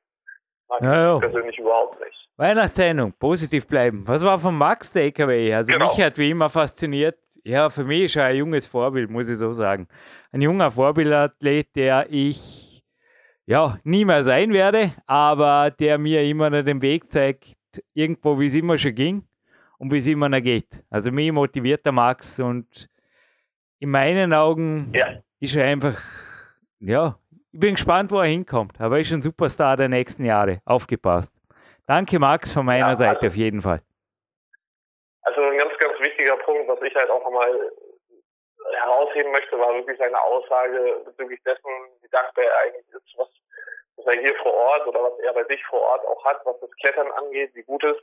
[0.68, 2.28] mag ja, ich persönlich überhaupt nicht.
[2.36, 4.02] Weihnachtssendung, positiv bleiben.
[4.06, 5.54] Was war von Max Takeaway?
[5.54, 5.88] Also genau.
[5.88, 7.16] mich hat wie immer fasziniert.
[7.44, 9.88] Ja, für mich ist er ein junges Vorbild, muss ich so sagen.
[10.32, 12.82] Ein junger Vorbildathlet, der ich
[13.46, 17.56] ja nie mehr sein werde, aber der mir immer noch den Weg zeigt,
[17.94, 19.22] irgendwo, wie es immer schon ging
[19.78, 20.82] und wie es immer noch geht.
[20.90, 22.88] Also mich motiviert der Max und
[23.78, 25.22] in meinen Augen ja.
[25.38, 26.02] ist er einfach,
[26.80, 27.18] ja,
[27.56, 28.78] ich bin gespannt, wo er hinkommt.
[28.78, 30.60] Aber er ist ein Superstar der nächsten Jahre.
[30.66, 31.34] Aufgepasst.
[31.86, 33.80] Danke, Max, von meiner ja, Seite also, auf jeden Fall.
[35.22, 37.72] Also ein ganz, ganz wichtiger Punkt, was ich halt auch nochmal
[38.74, 41.70] herausheben möchte, war wirklich seine Aussage bezüglich dessen,
[42.02, 43.28] wie dankbar er eigentlich ist, was,
[43.96, 46.60] was er hier vor Ort oder was er bei sich vor Ort auch hat, was
[46.60, 47.96] das Klettern angeht, wie gut es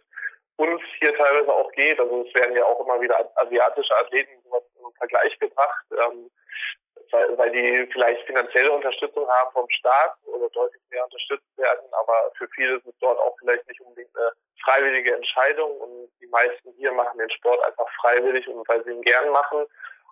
[0.57, 1.99] uns hier teilweise auch geht.
[1.99, 5.85] Also es werden ja auch immer wieder asiatische Athleten im Vergleich gebracht.
[5.91, 6.31] Ähm,
[7.13, 12.47] weil, die vielleicht finanzielle Unterstützung haben vom Staat oder deutlich mehr unterstützt werden, aber für
[12.49, 14.31] viele ist es dort auch vielleicht nicht unbedingt eine
[14.63, 19.01] freiwillige Entscheidung und die meisten hier machen den Sport einfach freiwillig und weil sie ihn
[19.01, 19.65] gern machen,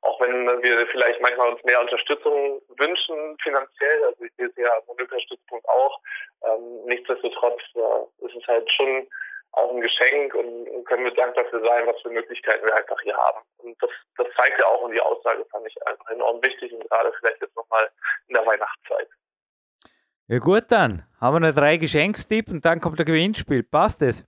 [0.04, 4.74] auch wenn wir vielleicht manchmal uns mehr Unterstützung wünschen finanziell, also ich sehe es ja
[4.76, 6.00] am Olympiastützpunkt auch,
[6.44, 9.08] ähm, nichtsdestotrotz äh, ist es halt schon
[9.54, 13.16] auch ein Geschenk und können wir dankbar dafür sein, was für Möglichkeiten wir einfach hier
[13.16, 13.42] haben.
[13.58, 16.88] Und das, das zeigt ja auch und die Aussage fand ich einfach enorm wichtig und
[16.90, 17.90] gerade vielleicht jetzt nochmal
[18.28, 19.08] in der Weihnachtszeit.
[20.28, 23.64] Ja gut dann, haben wir noch drei Geschenkstipp und dann kommt der Gewinnspiel.
[23.64, 24.26] Passt es?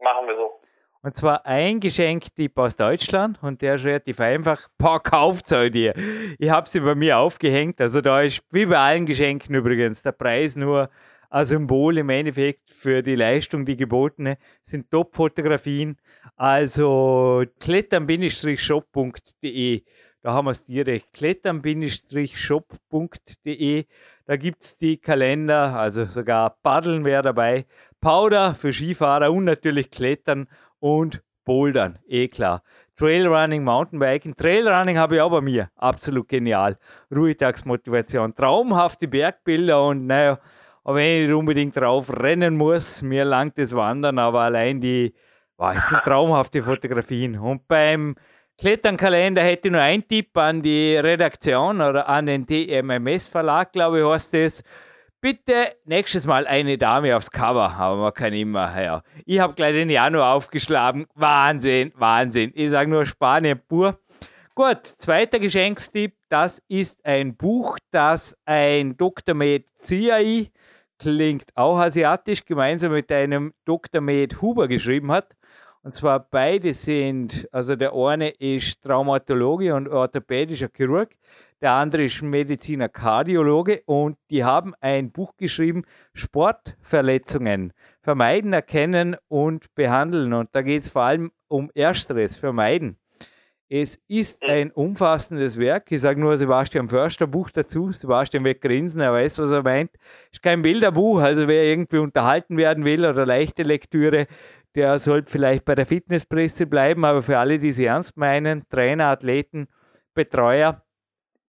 [0.00, 0.60] Machen wir so.
[1.02, 4.68] Und zwar ein Geschenktipp aus Deutschland und der ist relativ einfach.
[4.76, 5.94] Paar kauft ihr.
[6.38, 7.80] Ich habe sie bei mir aufgehängt.
[7.80, 10.90] Also da ist wie bei allen Geschenken übrigens der Preis nur
[11.30, 15.96] ein Symbol im Endeffekt für die Leistung, die gebotene, sind Top-Fotografien.
[16.36, 19.82] Also klettern-shop.de,
[20.22, 21.12] da haben wir es direkt.
[21.12, 23.84] Klettern-shop.de,
[24.26, 27.66] da gibt es die Kalender, also sogar Paddeln wäre dabei,
[28.00, 30.48] Powder für Skifahrer und natürlich Klettern
[30.80, 32.62] und Bouldern, eh klar.
[32.96, 34.36] Trailrunning, Mountainbiken.
[34.36, 35.70] Trailrunning habe ich auch bei mir.
[35.74, 36.76] Absolut genial.
[37.10, 38.34] Ruhetagsmotivation.
[38.34, 40.38] Traumhafte Bergbilder und naja,
[40.84, 45.14] aber wenn ich nicht unbedingt drauf rennen muss, mir langt das Wandern, aber allein die,
[45.56, 47.38] wow, es sind traumhafte Fotografien.
[47.38, 48.16] Und beim
[48.58, 54.00] Kletternkalender hätte ich nur einen Tipp an die Redaktion oder an den DMMS Verlag, glaube
[54.00, 54.62] ich, heißt es.
[55.22, 59.02] Bitte nächstes Mal eine Dame aufs Cover, aber man kann immer, ja.
[59.26, 61.06] Ich habe gleich den Januar aufgeschlagen.
[61.14, 62.52] Wahnsinn, Wahnsinn.
[62.54, 63.98] Ich sage nur Spanien pur.
[64.54, 66.14] Gut, zweiter Geschenkstipp.
[66.30, 69.34] Das ist ein Buch, das ein Dr.
[69.34, 70.50] Med CI
[71.00, 74.00] klingt auch asiatisch, gemeinsam mit einem Dr.
[74.00, 75.34] Med Huber geschrieben hat.
[75.82, 81.10] Und zwar beide sind, also der eine ist Traumatologe und orthopädischer Chirurg,
[81.62, 87.72] der andere ist Mediziner Kardiologe und die haben ein Buch geschrieben, Sportverletzungen,
[88.02, 90.34] vermeiden, erkennen und behandeln.
[90.34, 92.99] Und da geht es vor allem um Ersteres, vermeiden.
[93.72, 95.92] Es ist ein umfassendes Werk.
[95.92, 97.92] Ich sage nur Sebastian Förster Buch dazu.
[97.92, 99.92] Sebastian grinsen, er weiß, was er meint.
[100.32, 104.26] Es ist kein Bilderbuch, also wer irgendwie unterhalten werden will oder leichte Lektüre,
[104.74, 109.06] der sollte vielleicht bei der Fitnesspresse bleiben, aber für alle, die sie ernst meinen, Trainer,
[109.06, 109.68] Athleten,
[110.14, 110.82] Betreuer,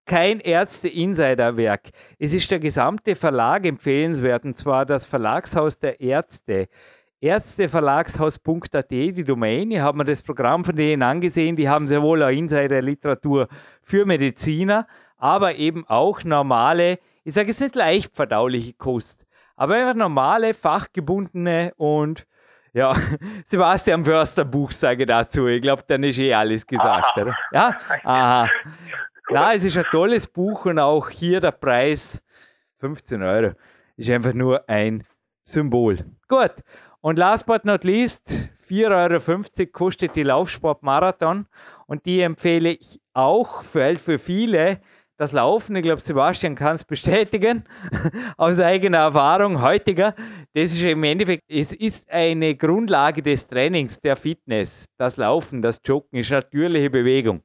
[0.05, 1.89] kein Ärzte-Insider-Werk.
[2.19, 6.67] Es ist der gesamte Verlag empfehlenswert, und zwar das Verlagshaus der Ärzte.
[7.21, 9.69] Ärzteverlagshaus.at, die Domain.
[9.69, 11.55] Ich habe mir das Programm von denen angesehen.
[11.55, 13.47] Die haben sehr wohl auch Insider-Literatur
[13.83, 19.93] für Mediziner, aber eben auch normale, ich sage jetzt nicht leicht verdauliche Kost, aber einfach
[19.93, 22.25] normale, fachgebundene und
[22.73, 22.93] ja,
[23.45, 25.45] Sebastian Förster Buch sage dazu.
[25.45, 27.37] Ich glaube, dann ist eh alles gesagt, oder?
[27.51, 27.77] Ja?
[28.03, 28.49] Aha.
[29.29, 32.21] Na, es ist ein tolles Buch und auch hier der Preis
[32.79, 33.51] 15 Euro
[33.95, 35.03] ist einfach nur ein
[35.43, 35.99] Symbol.
[36.27, 36.53] Gut.
[37.01, 41.47] Und last but not least, 4,50 Euro kostet die Laufsportmarathon
[41.87, 44.79] und die empfehle ich auch für, für viele.
[45.17, 47.65] Das Laufen, ich glaube, Sebastian kann es bestätigen,
[48.37, 50.15] aus eigener Erfahrung heutiger.
[50.53, 54.85] Das ist im Endeffekt, es ist eine Grundlage des Trainings, der Fitness.
[54.97, 57.43] Das Laufen, das Joggen ist natürliche Bewegung.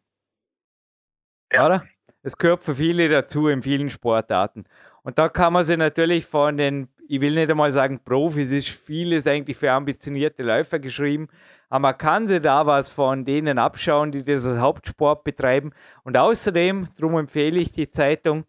[1.53, 1.67] Ja.
[1.67, 1.85] Oder?
[2.23, 4.65] Es gehört für viele dazu in vielen Sportarten.
[5.03, 8.69] Und da kann man sich natürlich von den, ich will nicht einmal sagen Profis, ist
[8.69, 11.29] vieles eigentlich für ambitionierte Läufer geschrieben,
[11.69, 15.73] aber man kann sich da was von denen abschauen, die das als Hauptsport betreiben.
[16.05, 18.45] Und außerdem, darum empfehle ich die Zeitung,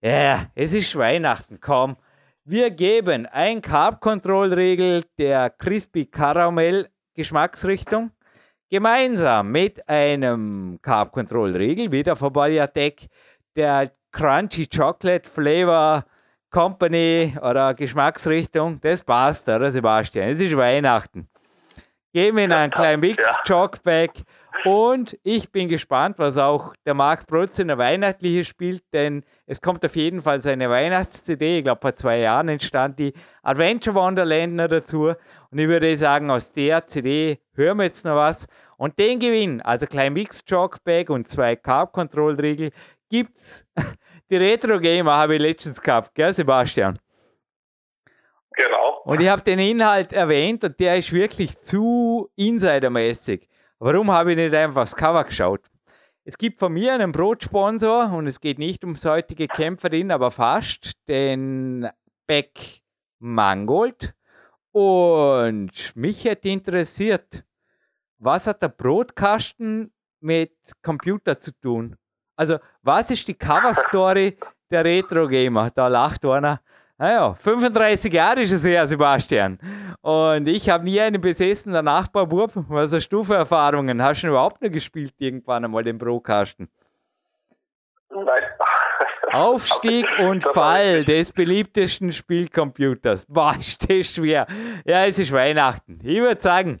[0.00, 1.96] Ja, es ist Weihnachten, komm.
[2.44, 8.10] Wir geben ein Carb Control Regel der Crispy Caramel Geschmacksrichtung
[8.70, 13.08] gemeinsam mit einem Carb Control Regel wieder von Baliatec
[13.56, 16.04] der Crunchy Chocolate Flavor
[16.50, 20.28] Company oder Geschmacksrichtung, das passt, oder Sebastian?
[20.28, 21.28] Es ist Weihnachten.
[22.14, 24.10] Gehen wir in einen kleinen Mix, Jogbag.
[24.64, 29.60] Und ich bin gespannt, was auch der Marc Protz in der Weihnachtliche spielt, denn es
[29.60, 31.58] kommt auf jeden Fall seine Weihnachts-CD.
[31.58, 35.12] Ich glaube, vor zwei Jahren entstand die Adventure Wonderland noch dazu.
[35.50, 38.46] Und ich würde sagen, aus der CD hören wir jetzt noch was.
[38.76, 42.70] Und den Gewinn, also klein Mix Jogbag und zwei Carb Control Riegel,
[43.10, 43.66] gibt's
[44.30, 46.96] die Retro-Gamer habe ich letztens gehabt, gell, Sebastian?
[48.56, 49.00] Genau.
[49.04, 53.48] Und ich habe den Inhalt erwähnt und der ist wirklich zu insidermäßig.
[53.78, 55.62] Warum habe ich nicht einfach das Cover geschaut?
[56.24, 60.92] Es gibt von mir einen Brotsponsor und es geht nicht ums heutige Kämpferin, aber fast,
[61.06, 61.88] den
[62.26, 62.82] Beck
[63.18, 64.14] Mangold.
[64.72, 67.44] Und mich hätte interessiert,
[68.18, 71.96] was hat der Brotkasten mit Computer zu tun?
[72.36, 74.38] Also, was ist die Cover-Story
[74.70, 75.70] der Retro-Gamer?
[75.70, 76.60] Da lacht einer.
[76.96, 79.58] Naja, 35 Jahre ist es her, Sebastian.
[80.00, 82.52] Und ich habe nie einen besessen, der Nachbarbub.
[82.68, 84.02] Was hast du für Erfahrungen?
[84.02, 86.68] Hast du überhaupt noch gespielt irgendwann einmal den Pro-Kasten?
[88.10, 88.42] Nein.
[89.32, 93.26] Aufstieg und Fall des beliebtesten Spielcomputers.
[93.28, 94.46] Boah, ist das schwer.
[94.84, 95.98] Ja, es ist Weihnachten.
[96.04, 96.80] Ich würde sagen,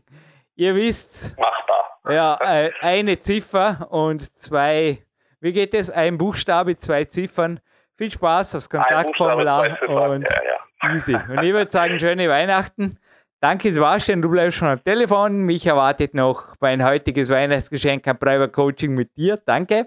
[0.54, 1.36] ihr wisst.
[1.36, 2.14] Machbar.
[2.14, 5.04] Ja, äh, eine Ziffer und zwei
[5.44, 5.90] wie geht es?
[5.90, 7.60] Ein Buchstabe, zwei Ziffern.
[7.96, 9.78] Viel Spaß aufs Kontaktformular
[10.10, 10.94] und ja, ja.
[10.94, 11.14] easy.
[11.14, 12.98] Und ich würde sagen, schöne Weihnachten.
[13.40, 15.42] Danke, Sebastian, du bleibst schon am Telefon.
[15.42, 19.36] Mich erwartet noch mein heutiges Weihnachtsgeschenk ein Private Coaching mit dir.
[19.36, 19.86] Danke.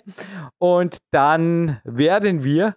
[0.58, 2.76] Und dann werden wir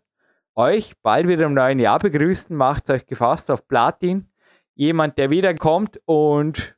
[0.55, 2.57] euch bald wieder im neuen Jahr begrüßen.
[2.57, 4.31] Macht euch gefasst auf Platin.
[4.74, 6.74] Jemand, der wiederkommt und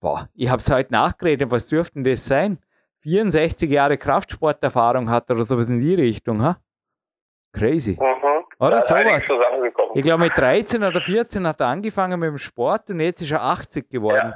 [0.00, 1.50] boah, ich habe es heute nachgeredet.
[1.50, 2.58] Was dürfte das sein?
[3.00, 6.60] 64 Jahre Kraftsporterfahrung hat oder sowas in die Richtung, ha?
[7.52, 7.96] Crazy.
[7.98, 8.44] Mhm.
[8.60, 9.28] Oder sowas.
[9.94, 13.32] Ich glaube, mit 13 oder 14 hat er angefangen mit dem Sport und jetzt ist
[13.32, 14.34] er 80 geworden.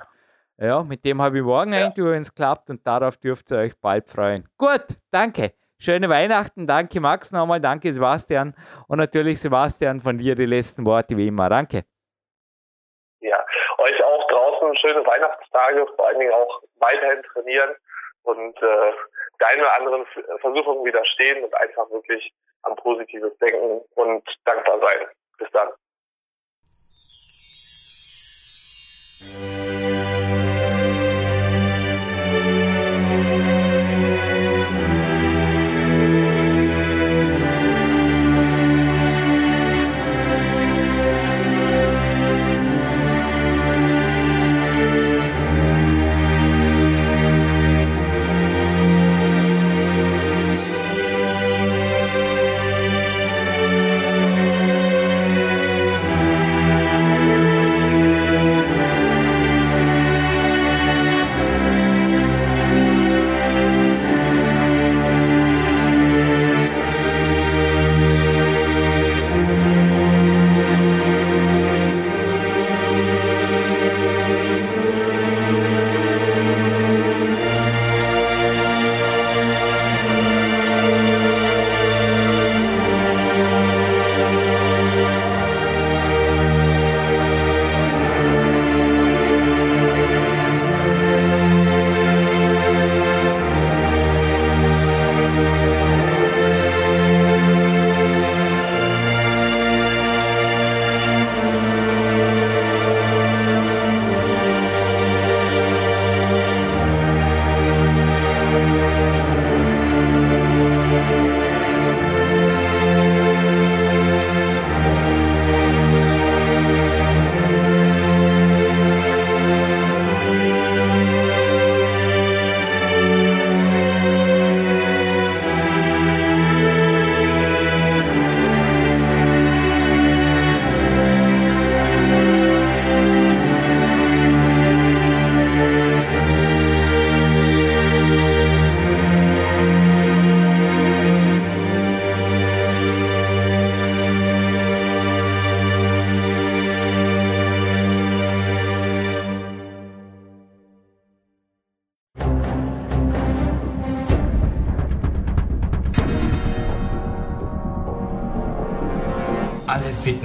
[0.59, 1.87] Ja, ja mit dem habe ich morgen ja.
[1.87, 4.49] ein wenn es klappt und darauf dürft ihr euch bald freuen.
[4.57, 5.53] Gut, danke.
[5.79, 6.69] Schöne Weihnachten.
[6.69, 7.61] Danke, Max, nochmal.
[7.61, 8.55] Danke, Sebastian.
[8.87, 11.49] Und natürlich, Sebastian, von dir die letzten Worte wie immer.
[11.49, 11.83] Danke.
[13.19, 13.45] Ja,
[13.79, 17.71] euch auch draußen schöne Weihnachtstage, vor allen Dingen auch weiterhin trainieren
[18.23, 18.93] und äh,
[19.43, 22.33] der einen oder anderen äh, Versuchung widerstehen und einfach wirklich
[22.63, 25.09] an positives Denken und dankbar sein.
[25.39, 25.71] Bis dann.